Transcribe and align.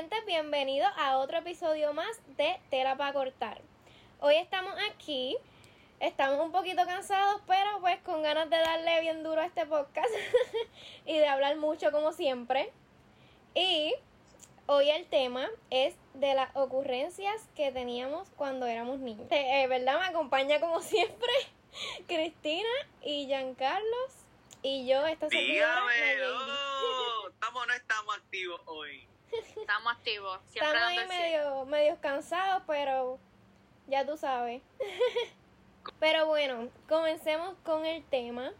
gente, 0.00 0.16
bienvenidos 0.26 0.90
a 0.96 1.18
otro 1.18 1.36
episodio 1.36 1.92
más 1.92 2.08
de 2.38 2.58
Tela 2.70 2.96
para 2.96 3.12
cortar. 3.12 3.60
Hoy 4.20 4.34
estamos 4.36 4.72
aquí, 4.90 5.36
estamos 5.98 6.40
un 6.40 6.52
poquito 6.52 6.86
cansados, 6.86 7.42
pero 7.46 7.80
pues 7.80 8.00
con 8.00 8.22
ganas 8.22 8.48
de 8.48 8.56
darle 8.56 9.02
bien 9.02 9.22
duro 9.22 9.42
a 9.42 9.44
este 9.44 9.66
podcast 9.66 10.08
y 11.04 11.18
de 11.18 11.26
hablar 11.28 11.58
mucho 11.58 11.92
como 11.92 12.12
siempre. 12.12 12.72
Y 13.54 13.92
hoy 14.64 14.88
el 14.88 15.04
tema 15.04 15.46
es 15.68 15.94
de 16.14 16.32
las 16.32 16.48
ocurrencias 16.56 17.46
que 17.54 17.70
teníamos 17.70 18.30
cuando 18.38 18.64
éramos 18.64 19.00
niños. 19.00 19.26
Eh, 19.30 19.66
¿Verdad? 19.68 20.00
Me 20.00 20.06
acompaña 20.06 20.60
como 20.60 20.80
siempre 20.80 21.28
Cristina 22.06 22.70
y 23.02 23.26
Giancarlos 23.26 24.24
y 24.62 24.86
yo, 24.88 25.06
esta 25.06 25.28
servidora, 25.28 25.82
oh, 25.84 27.28
estamos 27.28 27.62
o 27.62 27.66
no 27.66 27.74
estamos 27.74 28.16
activos 28.16 28.62
hoy. 28.64 29.06
Estamos 29.32 29.92
activos, 29.92 30.40
siempre 30.46 30.72
Estamos 30.78 30.98
ahí 30.98 31.08
medio, 31.08 31.64
medio 31.66 32.00
cansados, 32.00 32.62
pero 32.66 33.18
ya 33.86 34.04
tú 34.06 34.16
sabes. 34.16 34.62
pero 36.00 36.26
bueno, 36.26 36.68
comencemos 36.88 37.56
con 37.64 37.86
el 37.86 38.04
tema. 38.04 38.52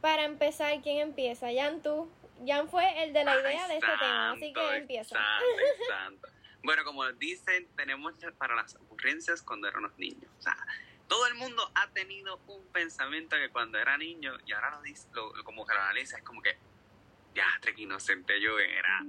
Para 0.00 0.24
empezar, 0.24 0.80
¿quién 0.82 0.98
empieza? 0.98 1.48
Jan, 1.54 1.82
tú. 1.82 2.10
Jan 2.46 2.68
fue 2.68 3.02
el 3.04 3.12
de 3.12 3.24
la 3.24 3.40
idea 3.40 3.64
Ay, 3.64 3.68
de 3.70 3.74
este 3.78 3.92
tema, 3.98 4.32
así 4.32 4.52
que 4.52 4.76
empieza. 4.76 5.14
santo, 5.14 5.44
ay, 5.58 5.86
santo. 5.88 6.28
Bueno, 6.62 6.84
como 6.84 7.10
dicen, 7.12 7.68
tenemos 7.76 8.14
para 8.38 8.54
las 8.54 8.74
ocurrencias 8.76 9.42
cuando 9.42 9.68
éramos 9.68 9.96
niños. 9.98 10.30
O 10.38 10.42
sea, 10.42 10.56
todo 11.08 11.26
el 11.26 11.34
mundo 11.34 11.70
ha 11.74 11.88
tenido 11.90 12.38
un 12.46 12.66
pensamiento 12.68 13.36
que 13.36 13.50
cuando 13.50 13.78
era 13.78 13.96
niño 13.98 14.32
y 14.46 14.52
ahora 14.52 14.70
lo 14.72 14.82
dice, 14.82 15.08
lo, 15.12 15.34
lo- 15.34 15.44
como 15.44 15.66
que 15.66 15.74
lo 15.74 15.80
analiza, 15.80 16.16
es 16.18 16.22
como 16.24 16.40
que, 16.42 16.56
ya, 17.34 17.46
qué 17.62 17.74
inocente 17.82 18.40
yo 18.40 18.58
era. 18.58 19.00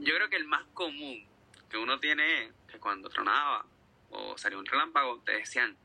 Yo 0.00 0.14
creo 0.14 0.28
que 0.28 0.36
el 0.36 0.46
más 0.46 0.64
común 0.74 1.26
que 1.70 1.76
uno 1.78 1.98
tiene 2.00 2.44
es 2.44 2.52
que 2.68 2.78
cuando 2.78 3.08
tronaba 3.08 3.64
o 4.10 4.36
salía 4.36 4.58
un 4.58 4.66
relámpago, 4.66 5.20
te 5.24 5.32
decían, 5.32 5.76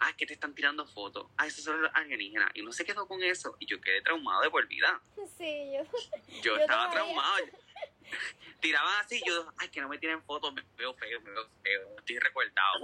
ah, 0.00 0.12
que 0.16 0.26
te 0.26 0.34
están 0.34 0.54
tirando 0.54 0.86
fotos, 0.86 1.26
ah, 1.38 1.46
esos 1.46 1.64
son 1.64 1.80
los 1.80 1.90
alienígenas. 1.94 2.50
Y 2.54 2.60
uno 2.62 2.72
se 2.72 2.84
quedó 2.84 3.06
con 3.06 3.22
eso 3.22 3.56
y 3.60 3.66
yo 3.66 3.80
quedé 3.80 4.02
traumado 4.02 4.42
de 4.42 4.50
por 4.50 4.66
vida. 4.66 5.00
Sí, 5.38 5.72
yo. 5.74 5.82
Yo, 6.28 6.42
Yo 6.42 6.56
estaba 6.56 6.90
traumado. 6.90 7.36
Tiraban 8.60 8.94
así, 9.00 9.20
yo, 9.26 9.50
ay, 9.58 9.68
que 9.70 9.80
no 9.80 9.88
me 9.88 9.98
tiren 9.98 10.22
fotos, 10.22 10.52
me 10.54 10.62
veo 10.76 10.94
feo, 10.94 11.20
me 11.22 11.30
veo 11.30 11.48
feo, 11.62 11.96
estoy 11.98 12.18
recortado. 12.18 12.80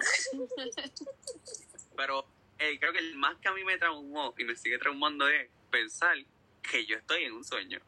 Pero 1.96 2.26
eh, 2.58 2.78
creo 2.78 2.92
que 2.92 2.98
el 2.98 3.14
más 3.16 3.36
que 3.38 3.48
a 3.48 3.52
mí 3.52 3.62
me 3.64 3.76
traumó 3.78 4.34
y 4.38 4.44
me 4.44 4.56
sigue 4.56 4.78
traumando 4.78 5.28
es 5.28 5.48
pensar 5.70 6.16
que 6.62 6.84
yo 6.86 6.96
estoy 6.96 7.24
en 7.24 7.32
un 7.34 7.44
sueño. 7.44 7.78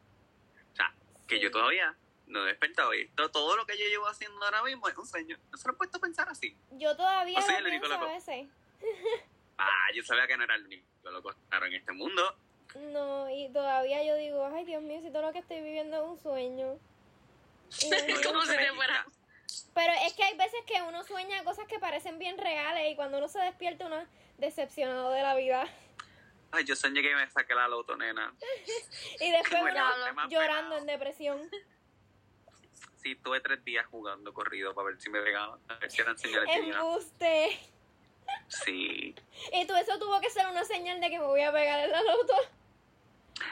O 0.71 0.75
sea, 0.75 0.93
que 1.27 1.37
Sí. 1.37 1.41
yo 1.41 1.51
todavía 1.51 1.95
no 2.31 2.43
he 2.43 2.47
despertado 2.47 2.93
y 2.93 3.07
todo, 3.09 3.29
todo 3.29 3.55
lo 3.55 3.65
que 3.65 3.77
yo 3.77 3.85
llevo 3.85 4.07
haciendo 4.07 4.43
ahora 4.43 4.63
mismo 4.63 4.87
es 4.87 4.97
un 4.97 5.05
sueño. 5.05 5.37
No 5.51 5.57
se 5.57 5.67
lo 5.67 5.73
he 5.73 5.77
puesto 5.77 5.97
a 5.97 6.01
pensar 6.01 6.29
así. 6.29 6.57
Yo 6.71 6.95
todavía 6.95 7.39
No 7.39 7.45
soy 7.45 7.55
el 7.55 7.67
único 7.67 7.87
loco. 7.87 8.07
Ah, 9.57 9.87
yo 9.93 10.03
sabía 10.03 10.25
que 10.27 10.37
no 10.37 10.43
era 10.43 10.55
el 10.55 10.65
único 10.65 11.11
loco 11.11 11.35
raro 11.49 11.65
en 11.67 11.73
este 11.73 11.91
mundo. 11.91 12.35
No, 12.75 13.29
y 13.29 13.49
todavía 13.51 14.03
yo 14.03 14.15
digo, 14.15 14.45
ay 14.45 14.65
Dios 14.65 14.81
mío, 14.81 15.01
si 15.01 15.11
todo 15.11 15.23
lo 15.23 15.33
que 15.33 15.39
estoy 15.39 15.61
viviendo 15.61 15.97
es 15.97 16.03
un 16.03 16.17
sueño. 16.17 16.79
No, 17.89 18.45
te 18.47 18.73
fuera. 18.73 19.05
Pero 19.73 19.93
es 20.05 20.13
que 20.13 20.23
hay 20.23 20.37
veces 20.37 20.59
que 20.65 20.81
uno 20.81 21.03
sueña 21.03 21.43
cosas 21.43 21.67
que 21.67 21.79
parecen 21.79 22.19
bien 22.19 22.37
reales 22.37 22.91
y 22.91 22.95
cuando 22.95 23.17
uno 23.17 23.27
se 23.27 23.39
despierta 23.39 23.85
uno 23.85 23.99
es 23.99 24.07
decepcionado 24.37 25.11
de 25.11 25.21
la 25.21 25.35
vida. 25.35 25.67
Ay, 26.51 26.65
yo 26.65 26.75
soñé 26.75 27.01
que 27.01 27.15
me 27.15 27.29
saqué 27.29 27.55
la 27.55 27.67
loto, 27.67 27.95
nena. 27.95 28.33
Y 29.19 29.31
después 29.31 29.61
uno 29.61 30.27
llorando 30.29 30.77
en 30.77 30.85
depresión. 30.85 31.49
Sí, 33.01 33.15
tuve 33.15 33.39
tres 33.41 33.63
días 33.65 33.85
jugando 33.87 34.31
corrido 34.31 34.75
para 34.75 34.89
ver 34.89 35.01
si 35.01 35.09
me 35.09 35.21
pegaban. 35.21 35.59
A 35.69 35.75
ver 35.75 35.89
si 35.89 36.01
eran 36.01 36.17
señales. 36.17 36.49
Embuste. 36.55 37.59
Sí. 38.47 39.15
Y 39.53 39.65
tú 39.65 39.75
eso 39.75 39.97
tuvo 39.97 40.21
que 40.21 40.29
ser 40.29 40.47
una 40.47 40.63
señal 40.63 41.01
de 41.01 41.09
que 41.09 41.17
me 41.17 41.25
voy 41.25 41.41
a 41.41 41.51
pegar 41.51 41.79
en 41.79 41.91
la 41.91 42.01
loto. 42.01 42.35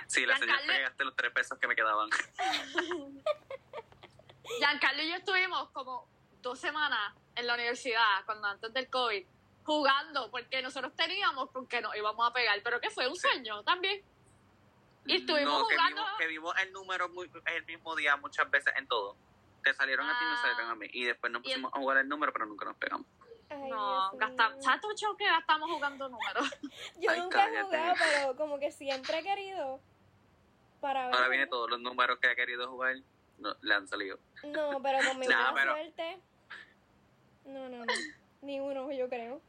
Sí, 0.05 0.23
la 0.25 0.37
señal 0.37 0.59
que 0.67 0.81
gasté 0.81 1.03
los 1.03 1.15
tres 1.15 1.31
pesos 1.31 1.57
que 1.57 1.67
me 1.67 1.75
quedaban. 1.75 2.09
Giancarlo 4.59 5.01
y 5.01 5.09
yo 5.09 5.15
estuvimos 5.15 5.69
como 5.71 6.07
dos 6.41 6.59
semanas 6.59 7.15
en 7.35 7.47
la 7.47 7.55
universidad, 7.55 8.23
cuando 8.25 8.47
antes 8.47 8.71
del 8.71 8.87
COVID, 8.89 9.25
jugando, 9.63 10.29
porque 10.29 10.61
nosotros 10.61 10.95
teníamos 10.95 11.49
con 11.51 11.65
que 11.67 11.81
nos 11.81 11.95
íbamos 11.95 12.27
a 12.27 12.33
pegar, 12.33 12.59
pero 12.63 12.79
que 12.79 12.91
fue 12.91 13.07
un 13.07 13.15
sueño 13.15 13.63
también. 13.63 14.03
Y 15.05 15.17
estuvimos 15.17 15.59
no, 15.61 15.67
que 15.67 15.75
jugando. 15.75 16.01
vimos, 16.01 16.17
que 16.19 16.27
vimos 16.27 16.55
el 16.59 16.71
número 16.71 17.09
muy, 17.09 17.31
el 17.45 17.65
mismo 17.65 17.95
día 17.95 18.15
muchas 18.17 18.49
veces 18.51 18.73
en 18.77 18.87
todo. 18.87 19.15
Te 19.63 19.73
salieron 19.73 20.07
a 20.09 20.17
ti 20.17 20.23
y 20.25 20.27
me 20.27 20.33
Ah. 20.33 20.41
salieron 20.41 20.71
a 20.71 20.75
mí. 20.75 20.87
Y 20.93 21.05
después 21.05 21.31
nos 21.31 21.41
pusimos 21.43 21.73
a 21.73 21.79
jugar 21.79 21.97
el 21.97 22.07
número, 22.09 22.31
pero 22.33 22.45
nunca 22.45 22.65
nos 22.65 22.77
pegamos. 22.77 23.05
Ay, 23.49 23.69
No, 23.69 24.11
gastamos. 24.13 24.63
¿Sabes 24.63 24.81
tú, 24.81 25.15
que 25.17 25.25
gastamos 25.25 25.69
jugando 25.71 26.07
números? 26.09 26.49
Yo 26.99 27.11
Ay, 27.11 27.19
nunca 27.21 27.45
he 27.47 27.61
jugado, 27.63 27.95
pero 27.97 28.35
como 28.35 28.59
que 28.59 28.71
siempre 28.71 29.19
he 29.19 29.23
querido. 29.23 29.79
Para 30.81 31.07
ver. 31.07 31.15
Ahora 31.15 31.27
viene 31.29 31.47
todos 31.47 31.69
los 31.69 31.79
números 31.81 32.19
que 32.19 32.29
ha 32.29 32.35
querido 32.35 32.69
jugar, 32.69 32.95
no, 33.37 33.55
le 33.61 33.73
han 33.73 33.87
salido. 33.87 34.17
No, 34.43 34.81
pero 34.81 34.99
con 35.07 35.19
mi 35.19 35.25
Nah, 35.27 35.51
buena 35.51 35.55
pero- 35.55 35.71
suerte. 35.73 36.19
No, 37.45 37.67
no, 37.69 37.85
no. 37.85 37.93
Ni 38.41 38.59
uno, 38.59 38.91
yo 38.91 39.09
creo. 39.09 39.41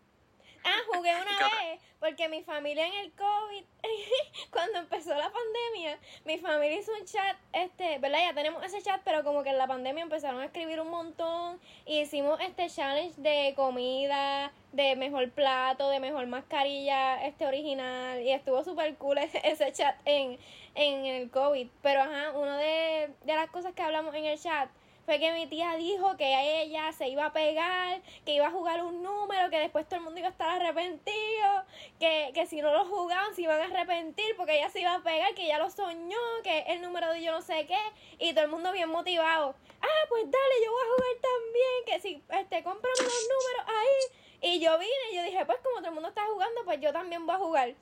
Ah, 0.65 0.79
jugué 0.93 1.11
una 1.15 1.49
vez 1.49 1.81
porque 2.01 2.29
mi 2.29 2.43
familia 2.43 2.87
en 2.87 2.95
el 2.95 3.13
COVID, 3.13 3.65
cuando 4.51 4.79
empezó 4.79 5.15
la 5.15 5.31
pandemia, 5.31 5.99
mi 6.25 6.39
familia 6.39 6.81
hizo 6.81 6.93
un 6.99 7.05
chat, 7.05 7.37
este, 7.53 7.99
¿verdad? 7.99 8.21
Ya 8.21 8.35
tenemos 8.35 8.65
ese 8.65 8.83
chat, 8.83 9.03
pero 9.05 9.23
como 9.23 9.43
que 9.43 9.51
en 9.51 9.59
la 9.59 9.67
pandemia 9.67 10.03
empezaron 10.03 10.41
a 10.41 10.47
escribir 10.47 10.81
un 10.81 10.89
montón 10.89 11.61
y 11.85 12.01
hicimos 12.01 12.41
este 12.41 12.69
challenge 12.69 13.21
de 13.21 13.53
comida, 13.55 14.51
de 14.73 14.97
mejor 14.97 15.31
plato, 15.31 15.91
de 15.91 16.01
mejor 16.01 16.27
mascarilla, 16.27 17.23
este 17.27 17.47
original 17.47 18.23
y 18.23 18.33
estuvo 18.33 18.65
súper 18.65 18.95
cool 18.97 19.19
ese, 19.19 19.41
ese 19.45 19.71
chat 19.73 19.95
en, 20.07 20.39
en 20.75 21.05
el 21.05 21.31
COVID. 21.31 21.69
Pero 21.83 22.01
ajá, 22.01 22.33
una 22.33 22.57
de, 22.57 23.11
de 23.25 23.35
las 23.35 23.51
cosas 23.51 23.75
que 23.75 23.83
hablamos 23.83 24.15
en 24.15 24.25
el 24.25 24.41
chat 24.41 24.71
fue 25.05 25.19
que 25.19 25.33
mi 25.33 25.47
tía 25.47 25.75
dijo 25.77 26.17
que 26.17 26.63
ella 26.63 26.93
se 26.93 27.09
iba 27.09 27.27
a 27.27 27.33
pegar, 27.33 28.01
que 28.25 28.35
iba 28.35 28.47
a 28.47 28.51
jugar 28.51 28.83
un 28.83 29.03
número, 29.03 29.51
que 29.51 29.59
después 29.59 29.87
todo 29.89 29.97
el 29.97 30.05
mundo 30.05 30.21
iba 30.21 30.29
a 30.29 30.33
estar 30.33 30.49
arrepentido, 30.49 31.65
que, 31.99 32.31
que 32.35 32.47
si 32.47 32.61
no 32.61 32.73
lo 32.73 32.85
jugaban 32.85 33.35
se 33.35 33.43
iban 33.43 33.61
a 33.61 33.65
arrepentir 33.65 34.37
porque 34.37 34.57
ella 34.57 34.71
se 34.71 34.81
iba 34.81 34.95
a 34.95 35.03
pegar, 35.03 35.35
que 35.35 35.45
ella 35.45 35.59
lo 35.59 35.71
soñó, 35.71 36.19
que 36.43 36.61
el 36.69 36.83
número 36.83 37.11
de 37.13 37.23
yo 37.23 37.33
no 37.33 37.43
sé 37.43 37.67
qué, 37.67 37.79
y 38.19 38.33
todo 38.33 38.45
el 38.45 38.51
mundo 38.51 38.73
bien 38.73 38.89
motivado. 38.89 39.55
Ah, 39.83 40.07
pues 40.09 40.25
dale, 40.25 40.65
yo 40.65 40.73
voy 40.73 40.83
a 40.83 40.93
jugar 40.95 41.21
también, 41.23 41.85
que 41.87 42.01
si 42.01 42.23
este, 42.39 42.63
cómprame 42.63 42.97
los 42.99 43.29
números 43.29 43.67
ahí. 43.67 44.21
Y 44.43 44.61
yo 44.61 44.79
vine 44.79 44.93
y 45.13 45.17
yo 45.17 45.23
dije, 45.23 45.45
pues 45.45 45.59
como 45.61 45.77
todo 45.77 45.89
el 45.89 45.95
mundo 45.95 46.09
está 46.09 46.25
jugando, 46.27 46.65
pues 46.65 46.81
yo 46.81 46.93
también 46.93 47.27
voy 47.27 47.35
a 47.35 47.39
jugar. 47.39 47.75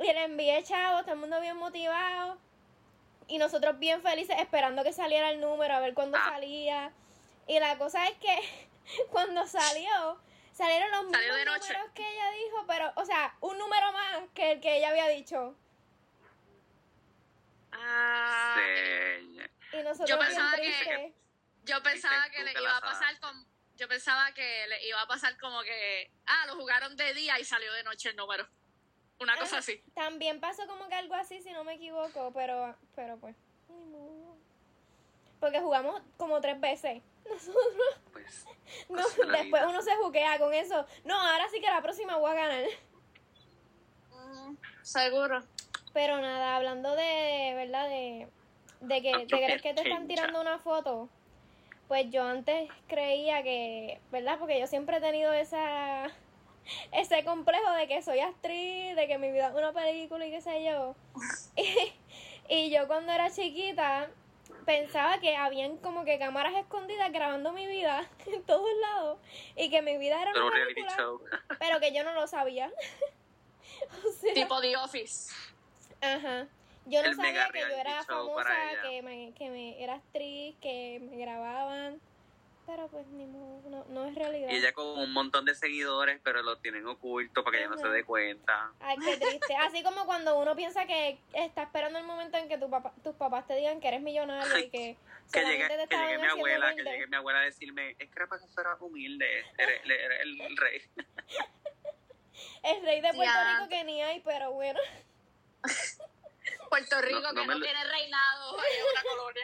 Y 0.00 0.04
le 0.04 0.24
envié 0.24 0.62
chavos, 0.62 1.02
todo 1.02 1.14
el 1.14 1.20
mundo 1.20 1.40
bien 1.40 1.56
motivado. 1.56 2.38
Y 3.26 3.38
nosotros 3.38 3.78
bien 3.78 4.02
felices 4.02 4.36
esperando 4.38 4.82
que 4.84 4.92
saliera 4.92 5.30
el 5.30 5.40
número, 5.40 5.74
a 5.74 5.80
ver 5.80 5.94
cuándo 5.94 6.18
Ah. 6.20 6.30
salía. 6.30 6.92
Y 7.46 7.58
la 7.58 7.76
cosa 7.78 8.06
es 8.08 8.16
que 8.18 8.68
cuando 9.10 9.46
salió, 9.46 10.20
salieron 10.52 10.90
los 10.90 11.10
Salió 11.10 11.18
mismos 11.34 11.36
de 11.36 11.44
noche. 11.46 11.72
números 11.72 11.92
que 11.94 12.02
ella 12.12 12.30
dijo, 12.32 12.64
pero, 12.66 12.92
o 12.96 13.04
sea, 13.04 13.34
un 13.40 13.58
número 13.58 13.92
más 13.92 14.22
que 14.34 14.52
el 14.52 14.60
que 14.60 14.76
ella 14.76 14.90
había 14.90 15.08
dicho. 15.08 15.56
Ah. 17.72 18.56
Y 19.72 19.76
nosotros 19.82 20.08
Yo 20.08 20.16
bien 20.18 20.28
pensaba 20.28 20.56
que- 20.56 21.14
yo 21.64 21.82
pensaba 21.82 22.30
que 22.30 22.44
le 22.44 22.52
iba 22.52 22.76
a 22.76 22.80
pasar 22.80 23.18
con. 23.20 23.46
Yo 23.76 23.88
pensaba 23.88 24.32
que 24.32 24.66
le 24.68 24.86
iba 24.86 25.00
a 25.00 25.06
pasar 25.08 25.36
como 25.38 25.62
que. 25.62 26.10
Ah, 26.26 26.44
lo 26.46 26.54
jugaron 26.56 26.94
de 26.96 27.12
día 27.14 27.38
y 27.40 27.44
salió 27.44 27.72
de 27.72 27.82
noche 27.82 28.10
el 28.10 28.16
número. 28.16 28.46
Una 29.20 29.34
cosa 29.36 29.56
Ajá. 29.56 29.58
así. 29.58 29.80
También 29.94 30.40
pasó 30.40 30.66
como 30.66 30.88
que 30.88 30.94
algo 30.94 31.14
así, 31.14 31.40
si 31.40 31.52
no 31.52 31.64
me 31.64 31.74
equivoco, 31.74 32.32
pero, 32.34 32.74
pero 32.94 33.16
pues. 33.18 33.36
Porque 35.40 35.60
jugamos 35.60 36.00
como 36.16 36.40
tres 36.40 36.60
veces. 36.60 37.02
Nosotros, 37.30 38.00
Pues, 38.12 38.46
no, 38.88 39.32
de 39.32 39.38
después 39.38 39.62
uno 39.68 39.82
se 39.82 39.94
juquea 39.96 40.38
con 40.38 40.52
eso. 40.54 40.86
No, 41.04 41.14
ahora 41.18 41.48
sí 41.50 41.60
que 41.60 41.66
la 41.66 41.82
próxima 41.82 42.16
voy 42.16 42.30
a 42.32 42.34
ganar. 42.34 42.64
Mm, 44.12 44.56
seguro. 44.82 45.42
Pero 45.92 46.20
nada, 46.20 46.56
hablando 46.56 46.94
de, 46.96 47.52
¿verdad? 47.54 47.88
De, 47.88 48.28
de 48.80 49.02
que 49.02 49.12
te 49.26 49.36
crees 49.36 49.62
que 49.62 49.74
te 49.74 49.82
están 49.82 50.08
tirando 50.08 50.40
una 50.40 50.58
foto. 50.58 51.08
Pues 51.88 52.10
yo 52.10 52.24
antes 52.24 52.70
creía 52.88 53.42
que, 53.42 54.00
¿verdad? 54.10 54.38
Porque 54.38 54.58
yo 54.58 54.66
siempre 54.66 54.96
he 54.96 55.00
tenido 55.00 55.32
esa 55.32 56.10
ese 56.92 57.24
complejo 57.24 57.70
de 57.72 57.86
que 57.88 58.02
soy 58.02 58.20
actriz, 58.20 58.96
de 58.96 59.06
que 59.06 59.18
mi 59.18 59.30
vida 59.30 59.48
es 59.48 59.54
una 59.54 59.72
película 59.72 60.26
y 60.26 60.30
qué 60.30 60.40
sé 60.40 60.64
yo. 60.64 60.94
Y, 62.46 62.56
y 62.66 62.70
yo 62.70 62.86
cuando 62.86 63.12
era 63.12 63.30
chiquita 63.30 64.10
pensaba 64.66 65.18
que 65.18 65.36
habían 65.36 65.76
como 65.78 66.04
que 66.04 66.18
cámaras 66.18 66.54
escondidas 66.56 67.10
grabando 67.12 67.52
mi 67.52 67.66
vida 67.66 68.08
en 68.26 68.42
todos 68.44 68.68
lados 68.80 69.18
y 69.56 69.70
que 69.70 69.82
mi 69.82 69.96
vida 69.98 70.20
era 70.20 70.30
Era 70.30 70.44
una 70.44 70.52
película, 70.54 70.96
show. 70.96 71.20
pero 71.58 71.80
que 71.80 71.94
yo 71.94 72.04
no 72.04 72.12
lo 72.12 72.26
sabía. 72.26 72.70
O 74.06 74.12
sea, 74.12 74.34
Tipo 74.34 74.60
The 74.60 74.76
Office. 74.76 75.32
Ajá. 76.00 76.46
Yo 76.86 77.02
no 77.02 77.08
El 77.08 77.16
sabía 77.16 77.48
que 77.50 77.60
yo 77.60 77.76
era 77.76 78.04
famosa, 78.04 78.50
que 78.82 79.02
me, 79.02 79.32
que 79.32 79.48
me 79.50 79.82
era 79.82 79.94
actriz, 79.94 80.54
que 80.60 81.00
me 81.00 81.16
grababan. 81.16 81.98
Pero 82.66 82.88
pues 82.88 83.06
ni 83.08 83.26
modo, 83.26 83.60
no, 83.68 83.84
no 83.90 84.06
es 84.06 84.14
realidad. 84.14 84.48
Y 84.50 84.56
ella 84.56 84.72
con 84.72 84.86
un 84.98 85.12
montón 85.12 85.44
de 85.44 85.54
seguidores, 85.54 86.18
pero 86.24 86.42
lo 86.42 86.56
tienen 86.58 86.86
oculto 86.86 87.44
para 87.44 87.56
que 87.58 87.62
ella 87.64 87.70
no 87.70 87.76
se 87.78 87.88
dé 87.88 88.04
cuenta. 88.04 88.72
Ay, 88.80 88.96
qué 89.04 89.18
triste. 89.18 89.54
Así 89.60 89.82
como 89.82 90.06
cuando 90.06 90.38
uno 90.38 90.56
piensa 90.56 90.86
que 90.86 91.18
está 91.34 91.64
esperando 91.64 91.98
el 91.98 92.06
momento 92.06 92.38
en 92.38 92.48
que 92.48 92.56
tu 92.56 92.70
papá, 92.70 92.94
tus 93.02 93.14
papás 93.16 93.46
te 93.46 93.54
digan 93.56 93.80
que 93.80 93.88
eres 93.88 94.00
millonario 94.00 94.58
y 94.58 94.70
que 94.70 94.96
Que 95.30 95.44
llegue, 95.44 95.68
te 95.68 95.88
que 95.88 95.96
llegue 95.96 96.18
mi 96.18 96.26
abuela, 96.26 96.74
que 96.74 96.82
llegue 96.84 97.06
mi 97.06 97.16
abuela 97.16 97.40
a 97.40 97.42
decirme, 97.42 97.90
es 97.98 98.08
que 98.08 98.12
era 98.16 98.26
para 98.28 98.40
que 98.40 98.48
fuera 98.48 98.76
humilde, 98.80 99.44
eres, 99.58 99.80
eres 99.84 100.20
el, 100.22 100.40
el 100.40 100.56
rey. 100.56 100.82
El 102.62 102.82
rey 102.82 103.00
de 103.02 103.12
Puerto 103.12 103.22
Ya. 103.34 103.56
Rico 103.58 103.68
que 103.68 103.84
ni 103.84 104.02
hay, 104.02 104.20
pero 104.20 104.52
bueno. 104.52 104.80
Puerto 106.70 107.00
Rico 107.02 107.20
No, 107.20 107.32
no 107.32 107.40
que 107.42 107.46
no 107.46 107.54
lo- 107.58 107.64
tiene 107.64 107.84
reinado, 107.84 108.56
es 108.58 108.84
una 108.90 109.02
colonia. 109.02 109.42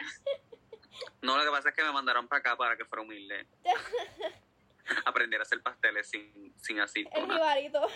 No, 1.21 1.37
lo 1.37 1.43
que 1.43 1.51
pasa 1.51 1.69
es 1.69 1.75
que 1.75 1.83
me 1.83 1.91
mandaron 1.91 2.27
para 2.27 2.39
acá 2.39 2.55
para 2.55 2.75
que 2.75 2.85
fuera 2.85 3.03
humilde. 3.03 3.45
Aprender 5.05 5.39
a 5.39 5.43
hacer 5.43 5.61
pasteles 5.61 6.09
sin, 6.09 6.53
sin 6.57 6.79
El 6.79 6.87
jibarito. 6.87 7.81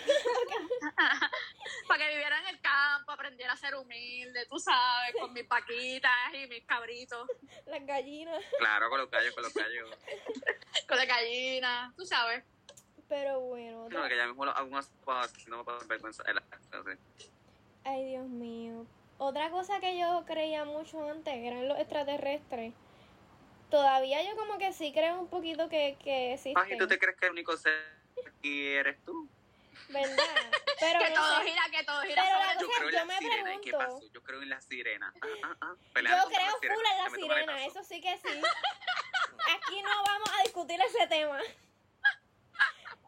Para 1.87 2.03
que 2.03 2.09
viviera 2.09 2.39
en 2.39 2.47
el 2.47 2.61
campo, 2.61 3.11
aprendiera 3.11 3.53
a 3.53 3.57
ser 3.57 3.75
humilde, 3.75 4.45
tú 4.45 4.59
sabes, 4.59 5.15
con 5.19 5.33
mis 5.33 5.45
paquitas 5.45 6.11
y 6.33 6.47
mis 6.47 6.63
cabritos, 6.65 7.27
Las 7.65 7.85
gallinas. 7.85 8.43
Claro, 8.59 8.89
con 8.89 8.99
los 8.99 9.09
gallos, 9.09 9.33
con 9.33 9.43
los 9.43 9.53
gallos. 9.53 9.89
con 10.87 10.97
la 10.97 11.05
gallina, 11.05 11.93
tú 11.97 12.05
sabes. 12.05 12.43
Pero 13.09 13.39
bueno. 13.41 13.89
No, 13.89 14.07
que 14.07 14.15
ya 14.15 14.27
mismo 14.27 14.45
lo 14.45 14.51
hago 14.51 14.67
unas 14.67 14.87
cosas, 15.03 15.47
no 15.47 15.57
me 15.57 15.63
puedo 15.63 15.79
vergüenza. 15.87 16.23
Ay, 17.83 18.05
Dios 18.05 18.27
mío. 18.27 18.85
Otra 19.17 19.49
cosa 19.49 19.79
que 19.79 19.97
yo 19.97 20.23
creía 20.25 20.65
mucho 20.65 21.09
antes 21.09 21.33
eran 21.33 21.67
los 21.67 21.79
extraterrestres. 21.79 22.73
Todavía 23.75 24.23
yo 24.23 24.37
como 24.37 24.57
que 24.57 24.71
sí 24.71 24.93
creo 24.93 25.19
un 25.19 25.27
poquito 25.27 25.67
que, 25.67 25.97
que 26.01 26.33
existen. 26.35 26.63
Ay, 26.65 26.77
¿tú 26.77 26.87
te 26.87 26.97
crees 26.97 27.17
que 27.17 27.25
el 27.25 27.33
único 27.33 27.57
ser 27.57 27.73
aquí 28.25 28.67
eres 28.67 29.03
tú? 29.03 29.27
¿Verdad? 29.89 30.15
Pero 30.79 30.99
que 30.99 31.09
no 31.09 31.15
todo 31.15 31.39
sé. 31.41 31.49
gira, 31.49 31.61
que 31.69 31.83
todo 31.83 32.01
gira 32.03 32.23
Pero 32.23 32.39
la 32.39 32.53
Yo 32.53 32.67
cosa- 32.67 32.77
creo 32.77 32.87
en 32.89 32.93
yo 32.93 32.99
la 32.99 33.05
me 33.05 33.17
sirena. 33.17 33.53
¿Y 33.53 33.59
qué 33.59 33.69
pregunto. 33.71 33.95
pasó? 33.95 34.11
Yo 34.13 34.23
creo 34.23 34.41
en 34.43 34.49
la 34.49 34.61
sirena. 34.61 35.13
Ah, 35.21 35.27
ah, 35.43 35.55
ah. 35.59 35.75
Yo 35.75 35.91
creo 35.91 36.15
la 36.15 36.51
full 36.53 36.85
en 36.85 37.03
la 37.03 37.09
sirena, 37.09 37.65
eso 37.65 37.83
sí 37.83 37.99
que 37.99 38.17
sí. 38.17 38.29
Aquí 39.57 39.81
no 39.81 39.89
vamos 40.07 40.29
a 40.39 40.43
discutir 40.43 40.79
ese 40.79 41.07
tema. 41.07 41.39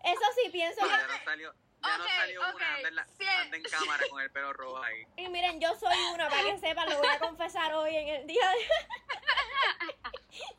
Eso 0.04 0.22
sí 0.44 0.50
pienso 0.52 0.82
No, 0.82 0.88
que... 0.90 0.94
ya 0.98 1.08
no 1.08 1.24
salió, 1.24 1.54
ya 1.82 1.98
no 1.98 2.04
salió 2.08 2.42
una, 2.42 2.76
anda 2.76 2.90
en, 2.90 2.96
la- 2.96 3.08
sí. 3.18 3.26
anda 3.26 3.56
en 3.58 3.64
cámara 3.64 4.04
con 4.10 4.22
el 4.22 4.32
pelo 4.32 4.52
rojo 4.54 4.84
ahí. 4.84 5.06
Y 5.16 5.30
miren, 5.30 5.62
yo 5.62 5.74
soy 5.78 5.96
una, 6.14 6.28
para 6.30 6.44
que 6.44 6.58
sepan, 6.60 6.90
lo 6.90 6.98
voy 6.98 7.08
a 7.08 7.20
confesar 7.20 7.74
hoy 7.74 7.96
en 7.96 8.08
el 8.10 8.28
día 8.28 8.50
de... 8.50 8.58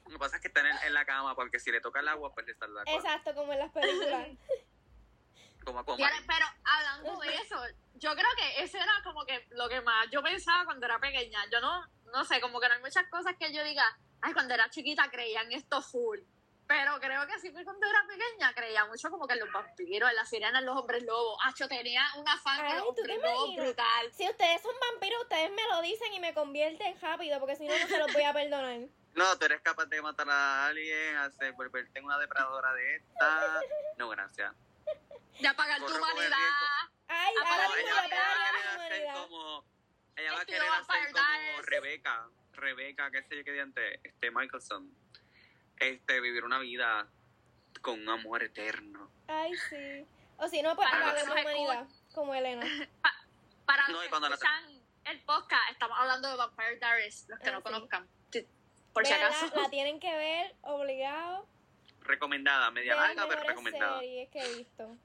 Lo 0.08 0.12
que 0.14 0.18
pasa 0.18 0.36
es 0.36 0.42
que 0.42 0.48
está 0.48 0.62
en, 0.86 0.94
la 0.94 1.04
cama 1.04 1.34
porque 1.34 1.58
si 1.58 1.70
le 1.70 1.82
toca 1.82 2.00
el 2.00 2.08
agua, 2.08 2.32
pues 2.32 2.46
le 2.46 2.54
sale 2.54 2.72
la. 2.72 2.82
Exacto, 2.86 3.34
como 3.34 3.52
en 3.52 3.58
las 3.58 3.70
películas. 3.70 4.28
Como 5.64 5.80
a 5.80 5.84
comer. 5.84 6.10
Tiene- 6.10 6.26
Pero 6.26 6.46
hablando 6.64 7.20
de 7.20 7.34
eso, 7.34 7.56
yo 7.96 8.14
creo 8.14 8.30
que 8.38 8.62
eso 8.62 8.78
era 8.78 8.92
como 9.04 9.26
que 9.26 9.46
lo 9.50 9.68
que 9.68 9.82
más 9.82 10.08
yo 10.10 10.22
pensaba 10.22 10.64
cuando 10.64 10.86
era 10.86 10.98
pequeña. 10.98 11.40
Yo 11.52 11.60
no, 11.60 11.84
no 12.06 12.24
sé, 12.24 12.40
como 12.40 12.58
que 12.58 12.68
no 12.68 12.74
hay 12.74 12.80
muchas 12.80 13.06
cosas 13.10 13.34
que 13.38 13.52
yo 13.52 13.62
diga, 13.64 13.84
ay, 14.22 14.32
cuando 14.32 14.54
era 14.54 14.70
chiquita 14.70 15.10
creía 15.10 15.42
en 15.42 15.52
esto 15.52 15.82
full. 15.82 16.20
Pero 16.68 17.00
creo 17.00 17.26
que 17.26 17.38
sí 17.40 17.52
que 17.52 17.64
cuando 17.64 17.86
era 17.86 18.06
pequeña 18.06 18.52
creía 18.54 18.84
mucho 18.86 19.10
como 19.10 19.26
que 19.26 19.34
en 19.34 19.40
los 19.40 19.52
vampiros, 19.52 20.08
en 20.08 20.16
las 20.16 20.28
sirenas, 20.28 20.60
en 20.60 20.66
los 20.66 20.76
hombres 20.76 21.02
lobos. 21.02 21.38
Acho, 21.44 21.66
tenía 21.66 22.02
una 22.16 22.36
fan 22.38 22.66
de 22.66 22.78
los 22.78 22.88
¿tú 22.88 22.94
te 22.94 23.00
hombres 23.02 23.22
lobos 23.22 23.56
brutal. 23.56 24.12
Si 24.12 24.28
ustedes 24.28 24.62
son 24.62 24.74
vampiros, 24.90 25.22
ustedes 25.22 25.50
me 25.50 25.66
lo 25.70 25.82
dicen 25.82 26.12
y 26.14 26.20
me 26.20 26.32
convierten 26.32 26.98
rápido, 27.00 27.40
porque 27.40 27.56
si 27.56 27.66
no, 27.66 27.78
no 27.78 27.86
se 27.86 27.98
los 27.98 28.12
voy 28.12 28.22
a 28.22 28.32
perdonar. 28.32 28.80
No, 29.18 29.36
tú 29.38 29.44
eres 29.46 29.60
capaz 29.62 29.86
de 29.86 30.00
matar 30.00 30.28
a 30.30 30.66
alguien, 30.66 31.16
hacer 31.16 31.52
volverte 31.52 31.98
en 31.98 32.04
una 32.04 32.18
depredadora 32.18 32.72
de 32.74 32.96
esta. 32.96 33.60
No, 33.96 34.08
gracias. 34.08 34.54
De 35.40 35.48
apagar 35.48 35.78
tu 35.78 35.84
con 35.86 35.94
el 35.96 36.00
humanidad. 36.00 36.36
Ay, 37.08 37.34
No, 37.34 37.42
mismo 37.42 37.74
ella, 37.76 37.84
ella 37.84 37.94
va 37.94 38.00
a 38.00 38.04
querer 38.04 38.66
hacer 38.66 38.76
humanidad. 38.76 39.14
como. 39.28 39.64
Ella 40.16 40.32
va 40.34 40.40
a 40.40 40.44
querer 40.44 40.62
hacer 40.68 41.12
como. 41.12 41.62
Rebeca. 41.62 42.28
Rebeca, 42.52 43.10
qué 43.10 43.22
sé 43.22 43.36
yo 43.36 43.44
qué 43.44 43.52
diante. 43.52 44.00
Este 44.04 44.30
Michelson. 44.30 44.92
Este, 45.78 46.20
vivir 46.20 46.44
una 46.44 46.58
vida 46.58 47.08
con 47.82 48.00
un 48.00 48.08
amor 48.08 48.42
eterno. 48.42 49.10
Ay, 49.28 49.52
sí. 49.68 50.06
O 50.38 50.48
si 50.48 50.62
no, 50.62 50.74
pues 50.76 50.88
Para 50.90 51.08
apagar 51.10 51.24
que 51.24 51.30
humanidad, 51.30 51.86
como 52.14 52.34
Elena. 52.34 52.66
Para 53.64 53.86
No, 53.88 53.94
los 53.94 54.02
que 54.04 54.08
cuando 54.10 54.28
la- 54.28 54.34
escuchan 54.36 54.82
el 55.04 55.20
podcast, 55.24 55.70
estamos 55.70 55.98
hablando 55.98 56.28
de 56.30 56.36
Vampire 56.36 56.76
Diaries, 56.78 57.26
los 57.28 57.38
que 57.40 57.48
Ah, 57.48 57.52
no 57.52 57.58
sí. 57.58 57.62
conozcan. 57.64 58.08
Por 58.98 59.06
si 59.06 59.12
acaso. 59.12 59.46
La 59.54 59.70
tienen 59.70 60.00
que 60.00 60.12
ver, 60.12 60.56
obligado. 60.62 61.46
Recomendada, 62.00 62.72
media 62.72 62.94
de 62.94 63.00
larga, 63.00 63.26
pero 63.28 63.42
recomendada. 63.44 64.00
series 64.00 64.28
que 64.30 64.40
he 64.40 64.56
visto. 64.56 64.96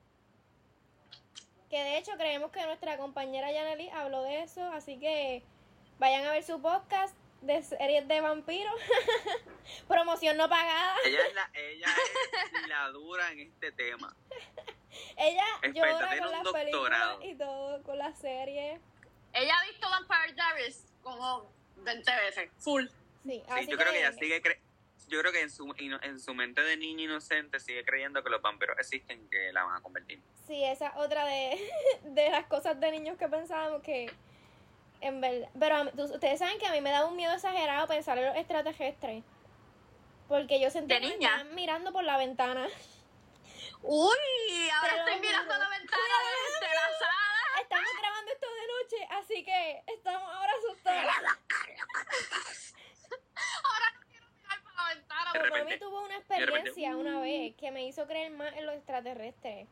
Que 1.69 1.77
de 1.83 1.97
hecho 1.99 2.13
creemos 2.17 2.51
que 2.51 2.65
nuestra 2.65 2.97
compañera 2.97 3.51
Yaneli 3.51 3.89
habló 3.89 4.23
de 4.23 4.41
eso, 4.41 4.63
así 4.71 4.99
que 4.99 5.43
vayan 5.99 6.25
a 6.25 6.31
ver 6.31 6.43
su 6.43 6.59
podcast 6.59 7.15
de 7.41 7.61
series 7.61 8.07
de 8.07 8.19
vampiros. 8.19 8.73
Promoción 9.87 10.37
no 10.37 10.49
pagada. 10.49 10.95
Ella 11.05 11.27
es, 11.27 11.35
la, 11.35 11.51
ella 11.53 11.87
es 12.63 12.67
la 12.67 12.89
dura 12.89 13.31
en 13.31 13.41
este 13.41 13.73
tema. 13.73 14.15
Ella 15.17 15.45
Experta, 15.61 16.15
llora 16.15 16.17
con 16.17 16.31
las 16.31 16.43
doctorado. 16.43 17.19
películas 17.19 17.35
y 17.35 17.35
todo, 17.37 17.83
con 17.83 17.97
las 17.99 18.17
series. 18.17 18.81
Ella 19.33 19.53
ha 19.55 19.67
visto 19.67 19.87
Vampire 19.87 20.33
Diaries 20.33 20.83
como 21.03 21.53
20 21.75 22.11
veces, 22.15 22.49
full. 22.57 22.87
Sí, 23.23 23.29
Sí, 23.31 23.43
así 23.49 23.67
yo 23.67 23.77
creo 23.77 23.91
que 23.91 23.99
ella 23.99 24.11
sigue 24.13 24.41
cre- 24.41 24.59
yo 25.07 25.19
creo 25.19 25.31
que 25.31 25.41
en 25.41 25.49
su, 25.49 25.73
en 25.77 26.19
su 26.19 26.33
mente 26.33 26.61
de 26.61 26.77
niña 26.77 27.03
inocente 27.03 27.59
sigue 27.59 27.83
creyendo 27.85 28.23
que 28.23 28.29
los 28.29 28.41
vampiros 28.41 28.77
existen 28.79 29.29
que 29.29 29.51
la 29.53 29.63
van 29.63 29.75
a 29.77 29.81
convertir. 29.81 30.21
Sí, 30.47 30.63
esa 30.63 30.87
es 30.87 30.93
otra 30.97 31.25
de, 31.25 31.71
de 32.03 32.29
las 32.29 32.45
cosas 32.47 32.79
de 32.79 32.91
niños 32.91 33.17
que 33.17 33.27
pensábamos 33.27 33.81
que 33.83 34.11
en 35.01 35.19
verdad, 35.21 35.49
pero 35.59 35.83
mí- 35.83 35.91
ustedes 36.01 36.39
saben 36.39 36.57
que 36.59 36.65
a 36.67 36.71
mí 36.71 36.79
me 36.81 36.89
da 36.91 37.05
un 37.05 37.15
miedo 37.17 37.33
exagerado 37.33 37.87
pensar 37.87 38.17
en 38.17 38.25
los 38.27 38.35
extraterrestres. 38.37 39.23
Porque 40.29 40.59
yo 40.61 40.69
sentía 40.69 40.99
¿De 40.99 41.01
que 41.01 41.17
me 41.17 41.25
estaban 41.25 41.53
mirando 41.55 41.91
por 41.91 42.03
la 42.05 42.17
ventana. 42.17 42.65
Uy, 43.81 44.69
ahora 44.73 44.95
estoy 44.97 45.19
mirando 45.19 45.57
la 45.57 45.69
ventana 45.69 46.03
de, 46.23 46.65
de 46.67 46.73
la 46.73 46.81
sala. 46.99 47.61
Estamos 47.61 47.91
grabando 48.01 48.31
esto 48.31 48.47
de 48.47 48.67
noche, 48.67 49.07
así 49.21 49.43
que 49.43 49.83
estamos 49.87 50.33
ahora 50.33 50.53
asustados. 50.57 51.13
Ahora 53.63 53.91
no 53.93 54.07
quiero 54.09 54.27
mirar 54.29 54.63
por 54.63 54.73
repente- 55.39 55.63
mami 55.63 55.79
tuvo 55.79 56.03
una 56.03 56.17
experiencia 56.17 56.95
una 56.95 57.19
uh. 57.19 57.21
vez 57.21 57.55
que 57.55 57.71
me 57.71 57.85
hizo 57.85 58.05
creer 58.07 58.31
más 58.31 58.55
en 58.55 58.65
los 58.65 58.75
extraterrestres. 58.75 59.67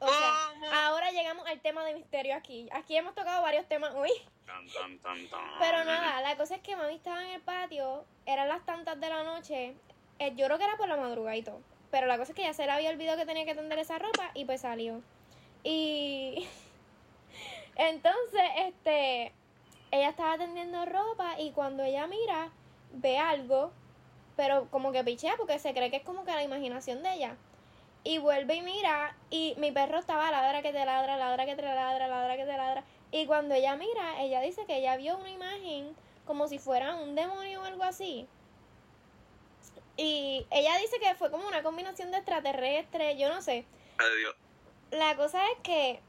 O 0.00 0.08
sea, 0.08 0.32
¿Cómo? 0.52 0.66
ahora 0.72 1.10
llegamos 1.12 1.46
al 1.46 1.60
tema 1.60 1.84
de 1.84 1.94
misterio 1.94 2.34
aquí. 2.34 2.68
Aquí 2.72 2.96
hemos 2.96 3.14
tocado 3.14 3.42
varios 3.42 3.66
temas 3.66 3.94
hoy. 3.94 4.10
Pero 5.58 5.84
nada, 5.84 6.20
la 6.20 6.36
cosa 6.36 6.56
es 6.56 6.62
que 6.62 6.76
mami 6.76 6.94
estaba 6.94 7.22
en 7.22 7.30
el 7.32 7.40
patio, 7.40 8.04
eran 8.26 8.48
las 8.48 8.64
tantas 8.66 9.00
de 9.00 9.08
la 9.08 9.22
noche, 9.22 9.74
eh, 10.18 10.32
yo 10.36 10.46
creo 10.46 10.58
que 10.58 10.64
era 10.64 10.76
por 10.76 10.88
la 10.88 10.96
madrugada 10.96 11.36
y 11.36 11.42
todo. 11.42 11.60
Pero 11.90 12.06
la 12.06 12.18
cosa 12.18 12.32
es 12.32 12.36
que 12.36 12.42
ya 12.42 12.52
se 12.52 12.66
le 12.66 12.72
había 12.72 12.90
olvidado 12.90 13.18
que 13.18 13.26
tenía 13.26 13.44
que 13.44 13.54
tender 13.54 13.78
esa 13.78 13.98
ropa 13.98 14.30
y 14.34 14.44
pues 14.44 14.62
salió. 14.62 15.00
Y 15.62 16.46
entonces, 17.76 18.42
este, 18.58 19.32
ella 19.90 20.08
estaba 20.08 20.36
tendiendo 20.38 20.84
ropa 20.84 21.38
y 21.38 21.52
cuando 21.52 21.82
ella 21.82 22.06
mira, 22.06 22.50
ve 22.92 23.18
algo, 23.18 23.72
pero 24.36 24.68
como 24.70 24.92
que 24.92 25.04
pichea 25.04 25.36
porque 25.36 25.58
se 25.58 25.72
cree 25.72 25.90
que 25.90 25.98
es 25.98 26.02
como 26.02 26.24
que 26.24 26.32
la 26.32 26.42
imaginación 26.42 27.02
de 27.02 27.14
ella. 27.14 27.36
Y 28.02 28.18
vuelve 28.18 28.56
y 28.56 28.62
mira, 28.62 29.16
y 29.30 29.54
mi 29.56 29.72
perro 29.72 29.98
estaba 29.98 30.30
ladra 30.30 30.60
que 30.60 30.72
te 30.72 30.84
ladra, 30.84 31.16
ladra 31.16 31.46
que 31.46 31.56
te 31.56 31.62
ladra, 31.62 32.06
ladra 32.06 32.36
que 32.36 32.44
te 32.44 32.56
ladra. 32.56 32.84
Y 33.10 33.26
cuando 33.26 33.54
ella 33.54 33.76
mira, 33.76 34.20
ella 34.22 34.40
dice 34.40 34.66
que 34.66 34.76
ella 34.76 34.96
vio 34.96 35.16
una 35.16 35.30
imagen 35.30 35.94
como 36.26 36.48
si 36.48 36.58
fuera 36.58 36.96
un 36.96 37.14
demonio 37.14 37.62
o 37.62 37.64
algo 37.64 37.82
así. 37.84 38.26
Y 39.96 40.46
ella 40.50 40.76
dice 40.78 40.98
que 40.98 41.14
fue 41.14 41.30
como 41.30 41.46
una 41.46 41.62
combinación 41.62 42.10
de 42.10 42.18
extraterrestre, 42.18 43.16
yo 43.16 43.28
no 43.28 43.40
sé. 43.40 43.64
Adiós. 43.98 44.34
La 44.90 45.16
cosa 45.16 45.42
es 45.52 45.58
que 45.62 46.00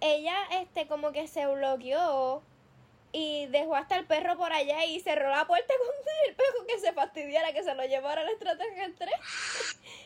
ella 0.00 0.36
este 0.60 0.86
como 0.86 1.12
que 1.12 1.26
se 1.26 1.46
bloqueó 1.46 2.42
y 3.12 3.46
dejó 3.46 3.76
hasta 3.76 3.96
el 3.96 4.06
perro 4.06 4.36
por 4.36 4.52
allá 4.52 4.84
y 4.86 4.98
cerró 5.00 5.30
la 5.30 5.46
puerta 5.46 5.74
con 5.78 6.28
el 6.28 6.34
perro 6.34 6.66
que 6.66 6.78
se 6.78 6.92
fastidiara 6.92 7.52
que 7.52 7.62
se 7.62 7.74
lo 7.74 7.84
llevara 7.84 8.22
el 8.22 8.28
extraterrestre. 8.30 9.10